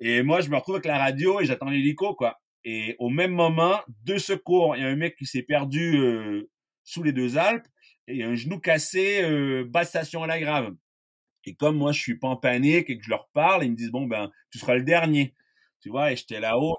[0.00, 2.40] Et moi, je me retrouve avec la radio et j'attends l'hélico, quoi.
[2.64, 4.76] Et au même moment, deux secours.
[4.76, 6.50] Il y a un mec qui s'est perdu euh,
[6.84, 7.66] sous les deux Alpes
[8.06, 10.74] et il y a un genou cassé, euh, basse station à la grave.
[11.44, 13.76] Et comme moi, je suis pas en panique et que je leur parle, ils me
[13.76, 15.34] disent, bon, ben, tu seras le dernier.
[15.80, 16.76] Tu vois, et j'étais là-haut,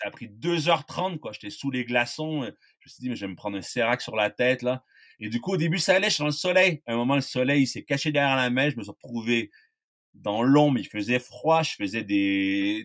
[0.00, 1.32] ça a pris 2h30, quoi.
[1.32, 2.42] J'étais sous les glaçons.
[2.42, 4.62] Euh, je me suis dit, mais je vais me prendre un sérac sur la tête,
[4.62, 4.84] là.
[5.20, 6.82] Et du coup, au début, ça allait, je suis dans le soleil.
[6.86, 8.70] À un moment, le soleil, s'est caché derrière la mer.
[8.70, 9.50] Je me suis retrouvé
[10.14, 10.78] dans l'ombre.
[10.78, 11.62] Il faisait froid.
[11.62, 12.84] Je faisais des,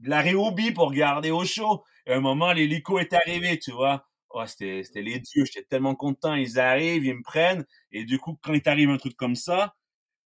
[0.00, 1.84] de la réobie pour garder au chaud.
[2.06, 4.06] Et un moment, l'hélico est arrivé, tu vois.
[4.28, 5.46] Oh, c'était, c'était les dieux.
[5.46, 6.34] J'étais tellement content.
[6.34, 7.64] Ils arrivent, ils me prennent.
[7.92, 9.74] Et du coup, quand il t'arrive un truc comme ça,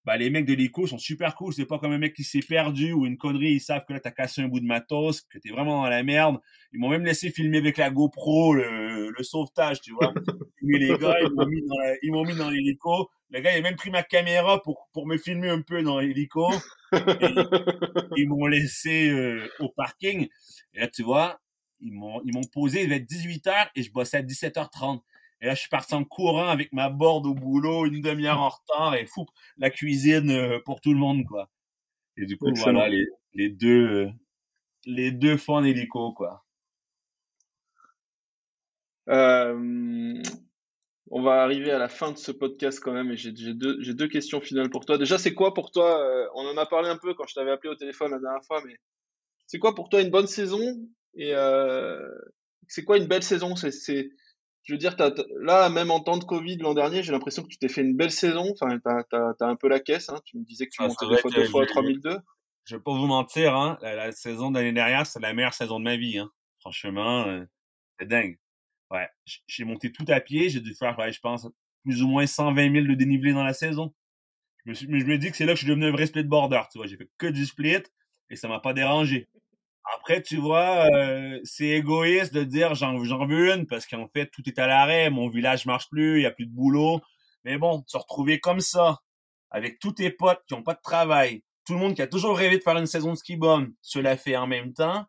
[0.05, 1.53] bah, les mecs de l'ICO sont super cool.
[1.53, 3.53] C'est pas comme un mec qui s'est perdu ou une connerie.
[3.53, 6.03] Ils savent que là, t'as cassé un bout de matos, que t'es vraiment dans la
[6.03, 6.39] merde.
[6.73, 10.13] Ils m'ont même laissé filmer avec la GoPro le, le sauvetage, tu vois.
[10.61, 13.09] les gars, ils m'ont mis dans ils m'ont mis dans l'hélico.
[13.29, 15.99] Le gars, il a même pris ma caméra pour, pour me filmer un peu dans
[15.99, 16.47] l'hélico.
[18.17, 20.27] ils m'ont laissé euh, au parking.
[20.73, 21.39] Et là, tu vois,
[21.79, 25.01] ils m'ont, ils m'ont posé, il devait être 18h et je bossais à 17h30.
[25.43, 28.47] Et là, je suis parti en courant avec ma board au boulot, une demi-heure en
[28.47, 29.25] retard et fou,
[29.57, 31.49] la cuisine euh, pour tout le monde, quoi.
[32.15, 34.09] Et du coup, voilà, les, les deux, euh,
[34.85, 36.45] les deux font en hélico, quoi.
[39.09, 40.23] Euh,
[41.11, 44.07] on va arriver à la fin de ce podcast quand même et j'ai deux, deux,
[44.07, 44.97] questions finales pour toi.
[44.97, 47.69] Déjà, c'est quoi pour toi On en a parlé un peu quand je t'avais appelé
[47.69, 48.77] au téléphone la dernière fois, mais
[49.45, 50.61] c'est quoi pour toi une bonne saison?
[51.15, 51.33] Et
[52.69, 53.57] c'est quoi une belle saison?
[53.57, 54.09] C'est
[54.63, 54.95] je veux dire,
[55.41, 57.95] là, même en temps de Covid l'an dernier, j'ai l'impression que tu t'es fait une
[57.95, 58.51] belle saison.
[58.51, 60.09] Enfin, tu as, un peu la caisse.
[60.09, 60.19] Hein.
[60.25, 62.17] Tu me disais que tu ah, montais deux fois, deux fois à 3002.
[62.65, 63.77] Je vais pas vous mentir, hein.
[63.81, 66.17] la, saison d'année dernière, c'est la meilleure saison de ma vie.
[66.17, 66.31] Hein.
[66.61, 67.43] Franchement, euh,
[67.99, 68.39] c'est dingue.
[68.89, 69.09] Ouais,
[69.47, 70.49] j'ai monté tout à pied.
[70.49, 71.47] J'ai dû faire, je pense,
[71.83, 73.93] plus ou moins 120 000 de dénivelé dans la saison.
[74.65, 76.05] Je me, suis, je me dis que c'est là que je suis devenu un vrai
[76.05, 76.61] split border.
[76.71, 77.83] Tu vois, j'ai fait que du split
[78.29, 79.27] et ça m'a pas dérangé.
[79.85, 84.41] Après, tu vois, euh, c'est égoïste de dire j'en veux une parce qu'en fait, tout
[84.47, 87.01] est à l'arrêt, mon village marche plus, il y a plus de boulot.
[87.43, 88.99] Mais bon, se retrouver comme ça,
[89.51, 92.37] avec tous tes potes qui ont pas de travail, tout le monde qui a toujours
[92.37, 95.05] rêvé de faire une saison de ski bonne, cela fait en même temps,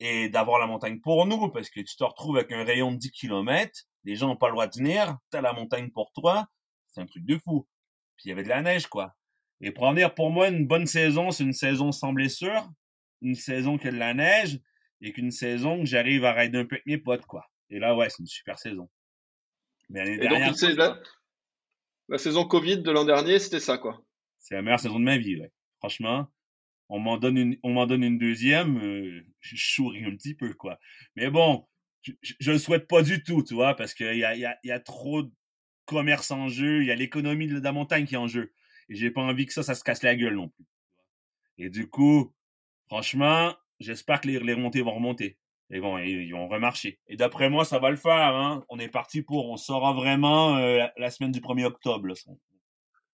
[0.00, 2.96] et d'avoir la montagne pour nous, parce que tu te retrouves avec un rayon de
[2.96, 6.46] 10 km, les gens n'ont pas le droit de venir, t'as la montagne pour toi,
[6.86, 7.66] c'est un truc de fou.
[8.16, 9.14] Puis il y avait de la neige, quoi.
[9.60, 12.68] Et pour en dire, pour moi, une bonne saison, c'est une saison sans blessure,
[13.22, 14.60] une saison qui a de la neige
[15.00, 17.50] et qu'une saison que j'arrive à rider un peu avec mes potes, quoi.
[17.70, 18.88] Et là, ouais, c'est une super saison.
[19.88, 20.52] Mais l'année dernière.
[20.52, 20.98] Donc,
[22.08, 24.04] la, saison Covid de l'an dernier, c'était ça, quoi.
[24.38, 25.52] C'est la meilleure saison de ma vie, ouais.
[25.78, 26.28] Franchement,
[26.88, 30.54] on m'en donne une, on m'en donne une deuxième, euh, je souris un petit peu,
[30.54, 30.78] quoi.
[31.16, 31.66] Mais bon,
[32.02, 34.58] je, je, le souhaite pas du tout, tu vois, parce qu'il y a, y, a,
[34.62, 35.32] y a trop de
[35.84, 38.52] commerce en jeu, il y a l'économie de la montagne qui est en jeu.
[38.88, 40.64] Et j'ai pas envie que ça, ça se casse la gueule non plus.
[41.58, 42.34] Et du coup,
[42.88, 45.38] Franchement, j'espère que les, les remontées vont remonter.
[45.70, 47.00] Ils vont, ils, vont remarcher.
[47.08, 48.12] Et d'après moi, ça va le faire.
[48.12, 48.64] Hein.
[48.68, 49.50] On est parti pour.
[49.50, 52.08] On saura vraiment euh, la, semaine du 1er octobre.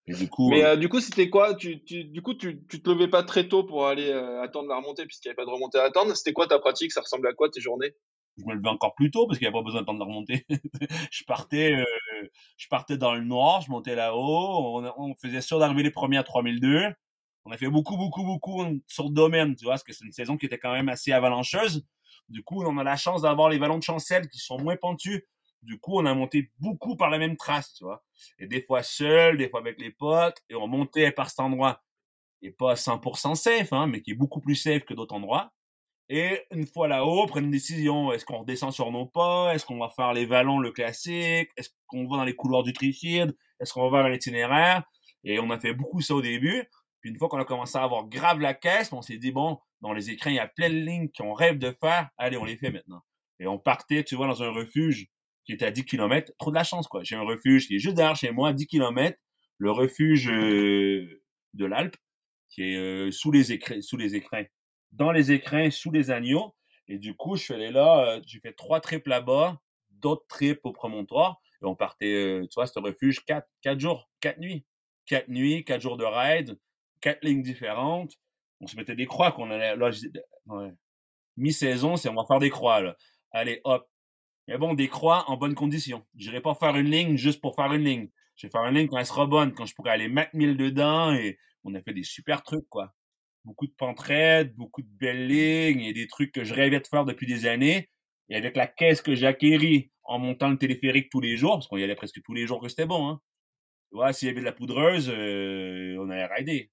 [0.07, 1.55] Et du coup, Mais euh, euh, du coup, c'était quoi?
[1.55, 4.13] Tu, tu, Du coup, tu, tu te levais pas très tôt pour aller
[4.43, 6.15] attendre la remontée puisqu'il n'y avait pas de remontée à attendre.
[6.15, 6.93] C'était quoi ta pratique?
[6.93, 7.95] Ça ressemblait à quoi tes journées?
[8.39, 10.47] Je me levais encore plus tôt parce qu'il n'y avait pas besoin d'attendre la remontée.
[11.11, 11.75] je partais,
[12.57, 14.81] je partais dans le noir, je montais là-haut.
[14.81, 16.93] On, on faisait sûr d'arriver les premiers à 3002
[17.45, 20.13] on a fait beaucoup, beaucoup, beaucoup sur le domaine, tu vois, parce que c'est une
[20.13, 21.85] saison qui était quand même assez avalancheuse.
[22.29, 25.23] Du coup, on a la chance d'avoir les vallons de chancel qui sont moins pentus.
[25.63, 28.05] Du coup, on a monté beaucoup par la même trace, tu vois.
[28.39, 31.83] Et des fois seul, des fois avec les potes, et on montait par cet endroit.
[32.43, 35.53] Et pas 100% safe, hein, mais qui est beaucoup plus safe que d'autres endroits.
[36.09, 38.13] Et une fois là-haut, on prend une décision.
[38.13, 39.55] Est-ce qu'on redescend sur nos pas?
[39.55, 41.51] Est-ce qu'on va faire les vallons, le classique?
[41.57, 43.37] Est-ce qu'on va dans les couloirs du trifide?
[43.61, 44.83] Est-ce qu'on va dans l'itinéraire?
[45.25, 46.69] Et on a fait beaucoup ça au début.
[47.03, 49.59] Puis une fois qu'on a commencé à avoir grave la caisse, on s'est dit, bon,
[49.81, 52.09] dans les écrans, il y a plein de lignes qu'on rêve de faire.
[52.17, 53.03] Allez, on les fait maintenant.
[53.41, 55.09] Et on partait, tu vois, dans un refuge
[55.45, 56.33] qui était à 10 km.
[56.39, 57.03] Trop de la chance, quoi.
[57.03, 59.19] J'ai un refuge qui est juste derrière chez moi, à 10 km.
[59.59, 61.21] Le refuge euh,
[61.55, 61.97] de l'Alpe,
[62.51, 64.45] qui est euh, sous les écrins, sous les écrins.
[64.93, 66.55] Dans les écrins, sous les agneaux.
[66.87, 70.61] Et du coup, je suis allé là, euh, j'ai fait trois trips là-bas, d'autres trips
[70.63, 71.41] au promontoire.
[71.63, 74.65] Et on partait, tu vois, ce refuge, quatre, quatre jours, quatre nuits.
[75.07, 76.57] Quatre nuits, quatre jours de ride
[77.03, 78.15] quatre lignes différentes.
[78.61, 79.75] On se mettait des croix qu'on allait.
[81.37, 82.81] Mi-saison, c'est on va faire des croix.
[82.81, 82.97] Là.
[83.33, 83.87] Allez, hop.
[84.49, 86.05] Mais bon, des croix en bonne condition.
[86.17, 88.09] Je n'irai pas faire une ligne juste pour faire une ligne.
[88.37, 90.57] Je vais faire une ligne quand elle sera bonne, quand je pourrais aller mettre mille
[90.57, 92.95] dedans et on a fait des super trucs, quoi.
[93.45, 97.05] Beaucoup de pentraide, beaucoup de belles lignes et des trucs que je rêvais de faire
[97.05, 97.91] depuis des années.
[98.29, 101.69] Et avec la caisse que j'ai acquérie en montant le téléphérique tous les jours, parce
[101.69, 103.21] qu'on y allait presque tous les jours que c'était bon, hein.
[103.91, 106.71] Tu vois, s'il y avait de la poudreuse, euh, on allait rider.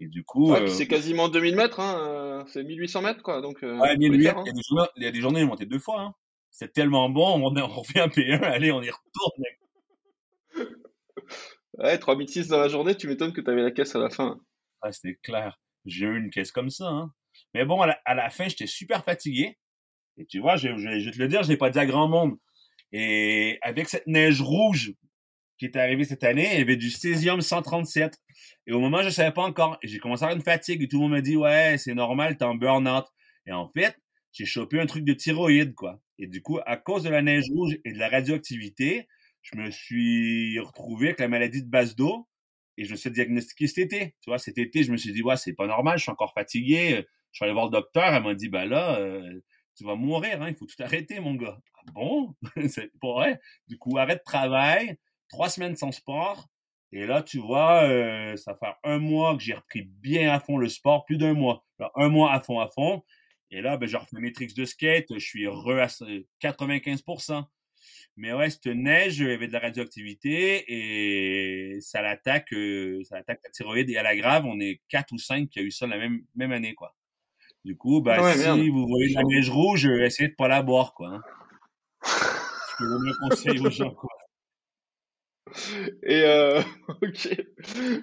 [0.00, 0.52] Et du coup.
[0.54, 3.40] Euh, c'est quasiment 2000 mètres, hein, euh, c'est 1800 mètres, quoi.
[3.42, 4.44] Donc, ouais, 1800, hein.
[4.46, 6.14] il, y a des journées, il y a des journées, on montait deux fois, hein.
[6.50, 9.42] C'est tellement bon, on, refait un P1, allez, on y retourne,
[11.78, 14.40] Ouais, 3006 dans la journée, tu m'étonnes que tu avais la caisse à la fin.
[14.82, 15.58] Ah, c'était clair.
[15.84, 16.88] J'ai eu une caisse comme ça.
[16.88, 17.12] Hein.
[17.54, 19.58] Mais bon, à la, fin, j'étais super fatigué.
[20.16, 22.36] Et tu vois, je, vais te le dire, je n'ai pas dit à grand monde.
[22.92, 24.94] Et avec cette neige rouge
[25.60, 28.18] qui est arrivée cette année, il y avait du césium 137.
[28.66, 29.78] Et au moment, je ne savais pas encore.
[29.82, 32.38] J'ai commencé à avoir une fatigue et tout le monde me dit, ouais, c'est normal,
[32.38, 33.04] t'es en burn-out.
[33.44, 33.94] Et en fait,
[34.32, 36.00] j'ai chopé un truc de thyroïde, quoi.
[36.18, 39.06] Et du coup, à cause de la neige rouge et de la radioactivité,
[39.42, 42.26] je me suis retrouvé avec la maladie de base d'eau
[42.78, 44.14] et je me suis diagnostiqué cet été.
[44.22, 46.32] Tu vois, cet été, je me suis dit, ouais, c'est pas normal, je suis encore
[46.32, 47.04] fatigué.
[47.32, 49.40] Je suis allé voir le docteur, elle m'a dit, bah là, euh,
[49.76, 51.58] tu vas mourir, hein, il faut tout arrêter, mon gars.
[51.76, 52.34] Ah bon?
[52.68, 53.40] c'est pas vrai?
[53.68, 54.96] Du coup, arrête de travail,
[55.30, 56.48] trois semaines sans sport.
[56.92, 60.58] Et là, tu vois, euh, ça fait un mois que j'ai repris bien à fond
[60.58, 61.64] le sport, plus d'un mois.
[61.94, 63.02] un mois à fond, à fond.
[63.52, 65.86] Et là, ben, j'ai refait mes tricks de skate, je suis re à
[66.40, 67.44] 95%.
[68.16, 73.16] Mais ouais, cette neige, il y avait de la radioactivité et ça l'attaque, euh, ça
[73.16, 73.88] attaque la thyroïde.
[73.88, 76.22] Et à la grave, on est quatre ou cinq qui a eu ça la même,
[76.34, 76.94] même année, quoi.
[77.64, 80.62] Du coup, bah, si vous voyez de la neige rouge, euh, essayez de pas la
[80.62, 81.08] boire, quoi.
[81.08, 81.22] Hein.
[82.04, 84.10] Je peux donner un conseil aux gens, quoi.
[86.02, 86.60] Et euh,
[87.02, 87.28] ok.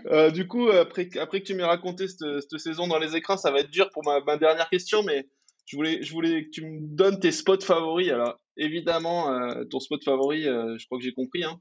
[0.08, 3.38] Euh, du coup, après, après que tu m'aies raconté cette, cette, saison dans les écrans,
[3.38, 5.28] ça va être dur pour ma, ma dernière question, mais
[5.66, 8.10] je voulais, je voulais que tu me donnes tes spots favoris.
[8.10, 11.44] Alors, évidemment, euh, ton spot favori, je crois que j'ai compris.
[11.44, 11.60] Hein.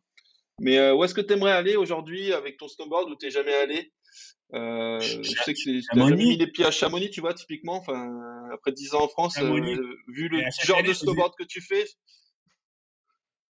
[0.60, 3.92] Mais où est-ce que tu aimerais aller aujourd'hui avec ton snowboard où tu jamais allé?
[4.52, 7.76] Je sais que tu jamais mis les pieds à Chamonix, tu vois, typiquement.
[7.76, 8.10] Enfin,
[8.52, 11.84] après 10 ans en France, vu le genre de snowboard que tu fais.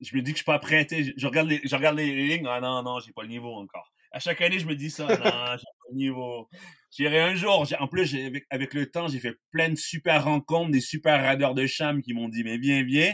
[0.01, 0.86] Je me dis que je suis pas prêt.
[0.90, 2.47] Je regarde les, je regarde les lignes.
[2.49, 5.07] Ah non, non, j'ai pas le niveau encore à chaque année, je me dis ça,
[5.07, 6.49] non, j'ai pas le niveau.
[6.90, 7.66] J'irai un jour.
[7.78, 11.55] En plus, avec, avec, le temps, j'ai fait plein de super rencontres, des super radeurs
[11.55, 13.12] de cham qui m'ont dit, mais viens, viens.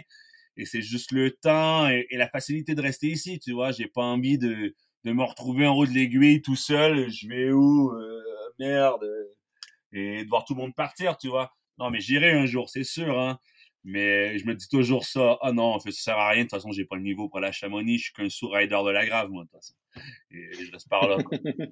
[0.56, 3.72] Et c'est juste le temps et, la facilité de rester ici, tu vois.
[3.72, 7.10] J'ai pas envie de, de me retrouver en haut de l'aiguille tout seul.
[7.10, 7.90] Je vais où?
[7.90, 8.22] Euh,
[8.60, 9.04] merde.
[9.92, 11.52] Et de voir tout le monde partir, tu vois.
[11.78, 13.40] Non, mais j'irai un jour, c'est sûr, hein.
[13.84, 15.38] Mais je me dis toujours ça.
[15.40, 16.44] Ah non, en fait, ça sert à rien.
[16.44, 17.98] De toute façon, j'ai pas le niveau pour la Chamonix.
[17.98, 19.74] Je suis qu'un sous-rider de la grave, moi, de toute façon.
[20.30, 21.18] Et je reste par là.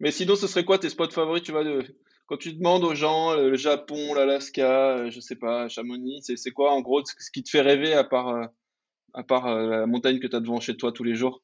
[0.00, 1.84] Mais sinon, ce serait quoi tes spots favoris Tu vois, de...
[2.26, 6.72] quand tu demandes aux gens le Japon, l'Alaska, euh, je sais pas, Chamonix, c'est quoi
[6.72, 8.46] en gros ce qui te fait rêver à part, euh,
[9.14, 11.42] à part euh, la montagne que tu as devant chez toi tous les jours?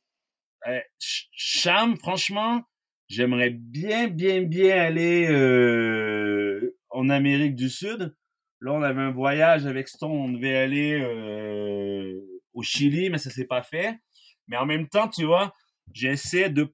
[0.66, 2.62] Eh, Cham, franchement,
[3.08, 8.14] j'aimerais bien, bien, bien aller euh, en Amérique du Sud.
[8.62, 12.20] Là, on avait un voyage avec Stone, on devait aller euh,
[12.54, 13.98] au Chili, mais ça s'est pas fait.
[14.46, 15.52] Mais en même temps, tu vois,
[15.92, 16.72] j'essaie de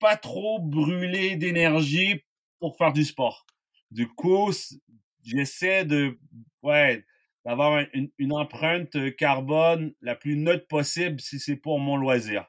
[0.00, 2.24] pas trop brûler d'énergie
[2.58, 3.46] pour faire du sport.
[3.92, 4.50] Du coup,
[5.22, 6.18] j'essaie de,
[6.64, 7.04] ouais,
[7.44, 7.84] d'avoir
[8.18, 12.46] une, empreinte carbone la plus neutre possible si c'est pour mon loisir.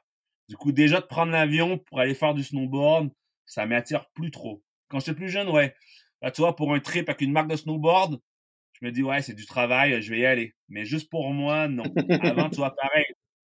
[0.48, 3.08] Du coup, déjà de prendre l'avion pour aller faire du snowboard,
[3.46, 4.64] ça m'attire plus trop.
[4.88, 5.76] Quand j'étais plus jeune, ouais.
[6.22, 8.20] Là, tu vois, pour un trip avec une marque de snowboard,
[8.82, 10.54] je me dis, ouais, c'est du travail, je vais y aller.
[10.68, 11.84] Mais juste pour moi, non.
[12.22, 13.04] Avant, tu vois, pareil,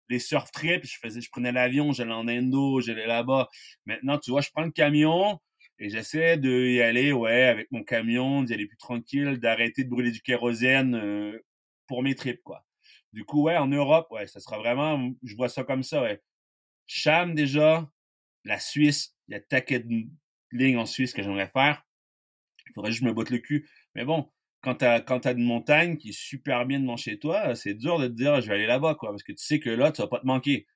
[0.09, 3.49] les surf trips, je faisais, je prenais l'avion, j'allais en Indo, j'allais là-bas.
[3.85, 5.41] Maintenant, tu vois, je prends le camion
[5.81, 9.91] et j'essaie de y aller, ouais, avec mon camion, d'y aller plus tranquille, d'arrêter de
[9.91, 11.37] brûler du kérosène euh,
[11.89, 12.65] pour mes trips, quoi.
[13.13, 16.23] Du coup, ouais, en Europe, ouais, ça sera vraiment, je vois ça comme ça, ouais.
[16.87, 17.89] Cham, déjà,
[18.45, 20.07] la Suisse, il y a taquet de
[20.53, 21.85] lignes en Suisse que j'aimerais faire.
[22.69, 23.69] Il faudrait juste me botte le cul.
[23.95, 24.31] Mais bon,
[24.65, 24.85] quand tu
[25.29, 28.41] as, une montagne qui est super bien devant chez toi, c'est dur de te dire
[28.41, 30.27] je vais aller là-bas, quoi, parce que tu sais que là, tu vas pas te
[30.27, 30.67] manquer.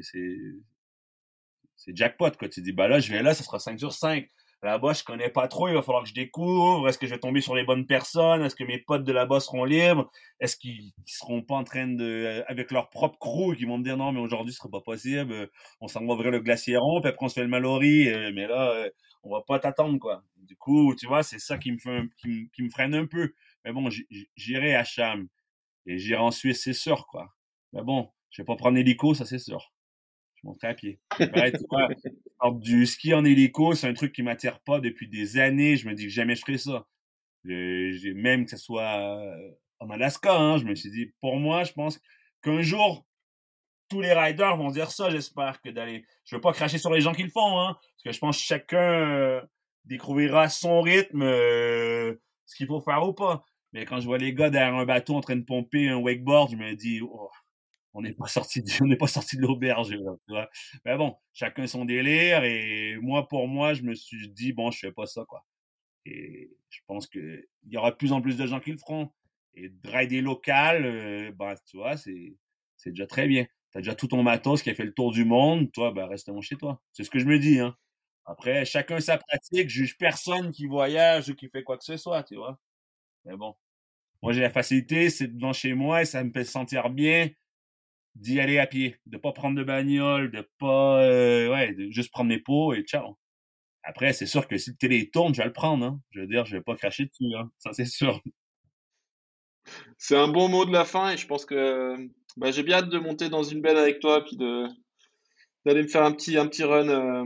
[0.00, 2.48] C'est jackpot, quoi.
[2.48, 4.28] Tu te dis, bah là, je vais là, ça sera 5 sur 5.
[4.62, 6.88] Là-bas, je connais pas trop, il va falloir que je découvre.
[6.88, 8.42] Est-ce que je vais tomber sur les bonnes personnes?
[8.42, 10.08] Est-ce que mes potes de là-bas seront libres?
[10.38, 13.96] Est-ce qu'ils seront pas en train de, avec leur propre crew, qui vont me dire
[13.96, 15.50] non, mais aujourd'hui, ce sera pas possible.
[15.80, 18.08] On s'en va ouvrir le glaciéron, puis après, on se fait le malori.
[18.08, 18.90] Euh, mais là, euh,
[19.22, 20.24] on va pas t'attendre, quoi.
[20.36, 23.34] Du coup, tu vois, c'est ça qui me fait, qui me, freine un peu.
[23.64, 23.88] Mais bon,
[24.36, 25.28] j'irai à Cham.
[25.86, 27.34] Et j'irai en Suisse, c'est sûr, quoi.
[27.72, 29.72] Mais bon, je vais pas prendre l'hélico, ça c'est sûr.
[30.36, 31.00] Je monterai à pied.
[31.10, 31.88] Pareil, tu vois,
[32.52, 35.76] du ski en hélico, c'est un truc qui m'attire pas depuis des années.
[35.76, 36.86] Je me dis que jamais je ferai ça.
[37.44, 40.34] même que ce soit euh, en Alaska.
[40.34, 42.00] Hein, je me suis dit, pour moi, je pense
[42.42, 43.06] qu'un jour,
[43.92, 46.06] tous les riders vont dire ça, j'espère, que d'aller.
[46.24, 48.38] Je veux pas cracher sur les gens qui le font, hein, parce que je pense
[48.38, 49.42] que chacun euh,
[49.84, 52.14] découvrira son rythme, euh,
[52.46, 53.44] ce qu'il faut faire ou pas.
[53.74, 56.52] Mais quand je vois les gars derrière un bateau en train de pomper un wakeboard,
[56.52, 57.28] je me dis, oh,
[57.92, 59.94] on n'est pas sorti, de, on n'est pas sorti de l'auberge.
[60.86, 62.44] Mais bon, chacun son délire.
[62.44, 65.44] Et moi, pour moi, je me suis dit, bon, je fais pas ça, quoi.
[66.06, 69.10] Et je pense qu'il y aura de plus en plus de gens qui le feront.
[69.54, 72.34] Et de rider local, ben, tu vois, c'est,
[72.78, 73.46] c'est déjà très bien.
[73.72, 75.72] Tu as déjà tout ton matos qui a fait le tour du monde.
[75.72, 76.80] Toi, ben, reste chez toi.
[76.92, 77.76] C'est ce que je me dis, hein.
[78.24, 79.68] Après, chacun sa pratique.
[79.68, 82.58] Je juge personne qui voyage ou qui fait quoi que ce soit, tu vois.
[83.24, 83.54] Mais bon.
[84.22, 87.30] Moi, j'ai la facilité, c'est devant chez moi et ça me fait sentir bien
[88.14, 92.12] d'y aller à pied, de pas prendre de bagnole, de pas, euh, ouais, de juste
[92.12, 93.18] prendre mes pots et ciao.
[93.82, 95.84] Après, c'est sûr que si le télé tourne, je vais le prendre.
[95.84, 96.00] Hein.
[96.10, 97.34] Je veux dire, je vais pas cracher dessus.
[97.36, 97.50] Hein.
[97.58, 98.20] Ça, c'est sûr.
[99.98, 102.88] C'est un bon mot de la fin et je pense que bah, j'ai bien hâte
[102.88, 104.66] de monter dans une benne avec toi puis de
[105.64, 106.88] d'aller me faire un petit un petit run.
[106.88, 107.24] Euh,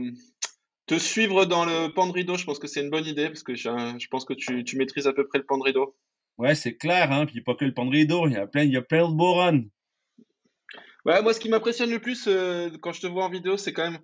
[0.87, 3.43] te suivre dans le pan de rideau, je pense que c'est une bonne idée parce
[3.43, 5.97] que je, pense que tu, tu, maîtrises à peu près le pan de rideau.
[6.37, 7.25] Ouais, c'est clair, hein.
[7.25, 9.09] Puis pas que le pan de rideau, il y a plein, il y a plein
[9.09, 9.63] de beaux runs.
[11.05, 13.73] Ouais, moi, ce qui m'impressionne le plus euh, quand je te vois en vidéo, c'est
[13.73, 13.99] quand même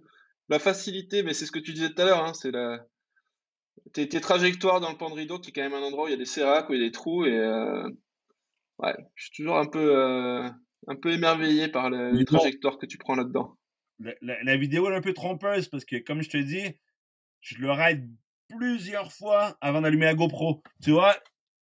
[0.49, 2.85] la facilité, mais c'est ce que tu disais tout à l'heure, hein, c'est la...
[3.93, 6.11] tes, trajectoires dans le pan de rideau, qui est quand même un endroit où il
[6.11, 7.89] y a des séracs, où il y a des trous, et euh,
[8.79, 10.49] ouais, je suis toujours un peu, euh,
[10.87, 13.57] un peu émerveillé par les trajectoires que tu prends là-dedans.
[14.21, 16.75] La, vidéo est un peu trompeuse parce que, comme je te dis,
[17.41, 18.09] je le ride
[18.49, 20.61] plusieurs fois avant d'allumer la GoPro.
[20.81, 21.15] Tu vois,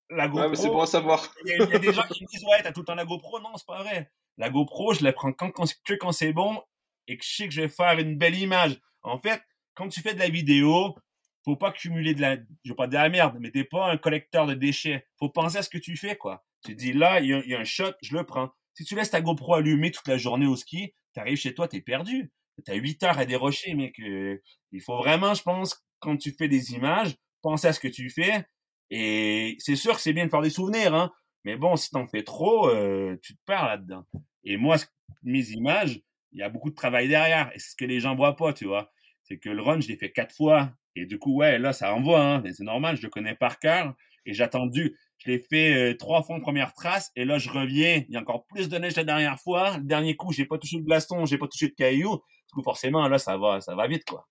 [0.09, 0.55] la GoPro.
[0.55, 1.33] c'est bon à savoir.
[1.45, 3.39] Il y, a des gens qui me disent, ouais, t'as tout le temps la GoPro.
[3.39, 4.11] Non, c'est pas vrai.
[4.37, 6.61] La GoPro, je la prends quand, que quand c'est bon
[7.07, 8.79] et que je sais que je vais faire une belle image.
[9.03, 9.41] En fait,
[9.73, 10.95] quand tu fais de la vidéo,
[11.43, 13.97] faut pas cumuler de la, je veux pas de la merde, mais t'es pas un
[13.97, 15.07] collecteur de déchets.
[15.17, 16.45] Faut penser à ce que tu fais, quoi.
[16.63, 18.51] Tu dis, là, il y, a un shot, je le prends.
[18.73, 21.81] Si tu laisses ta GoPro allumée toute la journée au ski, t'arrives chez toi, t'es
[21.81, 22.31] perdu.
[22.65, 23.95] T'as 8 heures à dérocher, mec.
[23.97, 28.09] il faut vraiment, je pense, quand tu fais des images, penser à ce que tu
[28.09, 28.45] fais.
[28.89, 31.11] Et c'est sûr que c'est bien de faire des souvenirs, hein.
[31.43, 34.05] Mais bon, si t'en fais trop, euh, tu te perds là-dedans.
[34.43, 34.77] Et moi,
[35.23, 36.01] mes images,
[36.33, 37.51] il y a beaucoup de travail derrière.
[37.55, 38.91] Et c'est ce que les gens voient pas, tu vois.
[39.23, 40.71] C'est que le run, je l'ai fait quatre fois.
[40.95, 42.21] Et du coup, ouais, là, ça envoie.
[42.23, 42.43] Hein.
[42.53, 43.95] C'est normal, je le connais par cœur.
[44.25, 44.97] Et j'ai attendu.
[45.23, 47.11] Je l'ai fait euh, trois fois en première trace.
[47.15, 48.03] Et là, je reviens.
[48.07, 49.77] Il y a encore plus de neige la dernière fois.
[49.77, 52.15] Le dernier coup, j'ai pas touché de glaçon, j'ai pas touché de cailloux.
[52.15, 54.27] Du coup, forcément, là, ça va, ça va vite, quoi.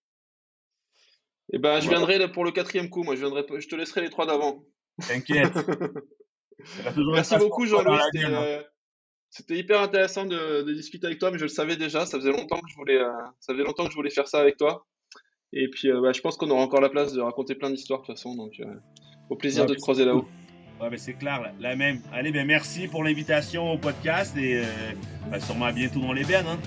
[1.52, 3.02] Eh ben, je viendrai pour le quatrième coup.
[3.02, 4.64] Moi, je viendrai, je te laisserai les trois d'avant.
[5.06, 5.52] T'inquiète.
[7.12, 7.98] Merci beaucoup, Jean-Louis.
[8.16, 8.62] Euh,
[9.30, 12.06] c'était hyper intéressant de, discuter avec toi, mais je le savais déjà.
[12.06, 14.40] Ça faisait longtemps que je voulais, euh, ça faisait longtemps que je voulais faire ça
[14.40, 14.86] avec toi.
[15.52, 18.00] Et puis, euh, bah, je pense qu'on aura encore la place de raconter plein d'histoires
[18.00, 18.34] de toute façon.
[18.34, 18.60] Donc,
[19.28, 20.26] au plaisir de te croiser là-haut.
[20.80, 22.00] Ouais, c'est clair, la, même.
[22.12, 24.62] Allez, ben merci pour l'invitation au podcast et
[25.30, 26.46] bah, sûrement à bientôt dans les bennes.
[26.48, 26.58] Hein.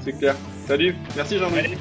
[0.00, 0.34] C'est clair.
[0.66, 0.96] Salut.
[1.14, 1.76] Merci, Jean-Louis.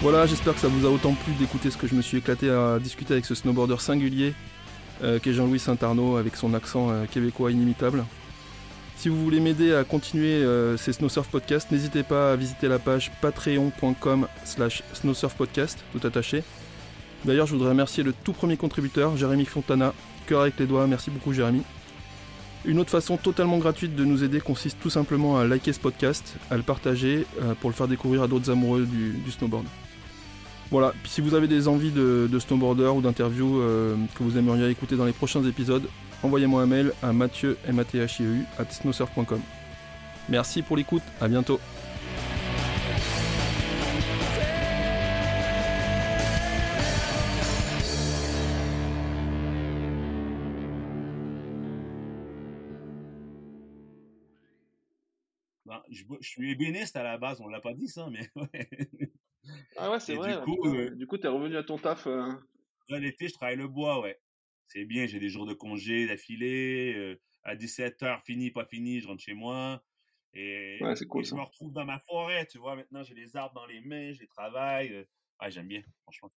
[0.00, 2.50] Voilà, j'espère que ça vous a autant plu d'écouter ce que je me suis éclaté
[2.50, 4.32] à discuter avec ce snowboarder singulier
[5.02, 8.04] euh, qu'est Jean-Louis Saint-Arnaud avec son accent euh, québécois inimitable.
[8.98, 12.80] Si vous voulez m'aider à continuer euh, ces Snowsurf Podcasts, n'hésitez pas à visiter la
[12.80, 16.42] page patreon.com slash snowsurfpodcast, tout attaché.
[17.24, 19.94] D'ailleurs, je voudrais remercier le tout premier contributeur, Jérémy Fontana.
[20.26, 21.62] Cœur avec les doigts, merci beaucoup Jérémy.
[22.64, 26.34] Une autre façon totalement gratuite de nous aider consiste tout simplement à liker ce podcast,
[26.50, 27.24] à le partager
[27.60, 29.66] pour le faire découvrir à d'autres amoureux du snowboard.
[30.70, 34.96] Voilà, si vous avez des envies de, snowboarder ou d'interview euh, que vous aimeriez écouter
[34.96, 35.88] dans les prochains épisodes,
[36.22, 39.40] envoyez-moi un mail à mathieu, m e at snowsurf.com.
[40.28, 41.60] Merci pour l'écoute, à bientôt.
[55.64, 58.30] Ben, je, suis ébéniste à la base, on l'a pas dit ça, mais
[59.76, 60.38] Ah ouais, c'est vrai.
[60.38, 62.06] Du coup, euh, du coup, t'es revenu à ton taf.
[62.06, 62.32] Euh...
[62.88, 64.18] L'été, je travaille le bois, ouais.
[64.68, 66.94] C'est bien, j'ai des jours de congé d'affilée.
[66.96, 69.82] Euh, à 17h, fini, pas fini, je rentre chez moi.
[70.34, 72.76] Et, ouais, cool, je me retrouve dans ma forêt, tu vois.
[72.76, 75.06] Maintenant, j'ai les arbres dans les mains, je les travaille.
[75.40, 76.30] Ouais, j'aime bien, franchement.